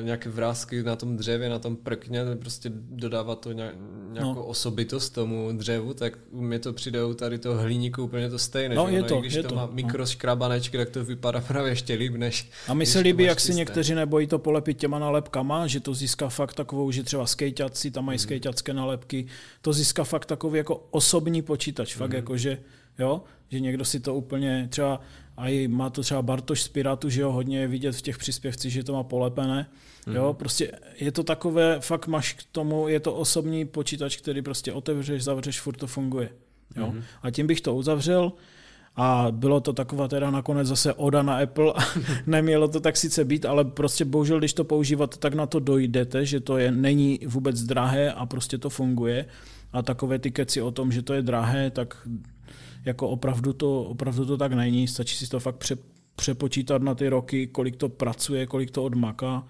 [0.02, 3.76] nějaké vrázky na tom dřevě, na tom prkně, prostě dodává to nějak,
[4.12, 4.46] nějakou no.
[4.46, 8.76] osobitost tomu dřevu, tak mě to přijde u tady toho hliníku úplně to stejné.
[8.76, 9.72] No, že je to, když je to, to má no.
[9.74, 13.96] mikroškrabanečky, tak to vypadá právě ještě líp, než A mi se líbí, jak si někteří
[13.96, 18.16] nebojí to polepit těma nalepkama, že to získá fakt takovou, že třeba skejťaci, tam mají
[18.16, 18.20] mm.
[18.20, 19.26] skejťacké nalepky,
[19.62, 22.16] to získá fakt takový jako osobní počítač, fakt mm.
[22.16, 22.58] jako, že
[23.00, 25.02] jo, že někdo si to úplně třeba,
[25.38, 28.18] a i má to třeba Bartoš z Pirátu, že jo, hodně je vidět v těch
[28.18, 29.70] příspěvcích, že to má polepené,
[30.08, 30.16] mm.
[30.16, 34.74] jo, prostě je to takové, fakt máš k tomu, je to osobní počítač, který prostě
[34.74, 36.30] otevřeš, zavřeš, furt to funguje,
[36.76, 37.04] jo, mm.
[37.22, 38.32] a tím bych to uzavřel,
[38.96, 41.74] a bylo to taková teda nakonec zase oda na Apple
[42.26, 46.26] nemělo to tak sice být, ale prostě bohužel, když to používat, tak na to dojdete,
[46.26, 49.26] že to je, není vůbec drahé a prostě to funguje.
[49.74, 52.08] A takové ty keci o tom, že to je drahé, tak
[52.90, 55.78] jako opravdu to, opravdu to tak není, stačí si to fakt pře,
[56.16, 59.48] přepočítat na ty roky, kolik to pracuje, kolik to odmaká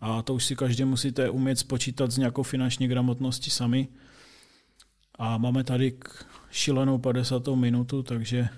[0.00, 3.88] a to už si každý musíte umět spočítat s nějakou finanční gramotností sami.
[5.18, 7.48] A máme tady k šilenou 50.
[7.48, 8.48] minutu, takže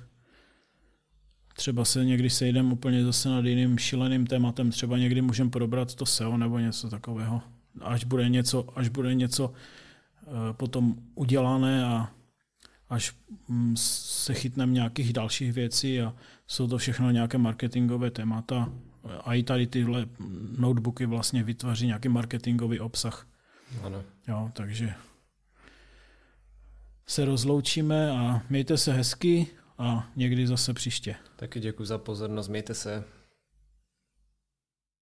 [1.57, 6.07] třeba se někdy sejdeme úplně zase nad jiným šíleným tématem, třeba někdy můžeme probrat to
[6.07, 7.43] SEO nebo něco takového,
[7.81, 12.14] až bude něco, až bude něco eh, potom udělané a
[12.95, 13.13] až
[13.49, 16.15] mm, se chytneme nějakých dalších věcí a
[16.47, 18.73] jsou to všechno nějaké marketingové témata.
[19.25, 20.07] A i tady tyhle
[20.59, 23.27] notebooky vlastně vytvoří nějaký marketingový obsah.
[23.83, 24.03] Ano.
[24.29, 24.95] Jo, takže
[27.07, 29.47] se rozloučíme a mějte se hezky
[29.79, 31.17] a někdy zase příště.
[31.37, 33.05] Taky děkuji za pozornost, mějte se.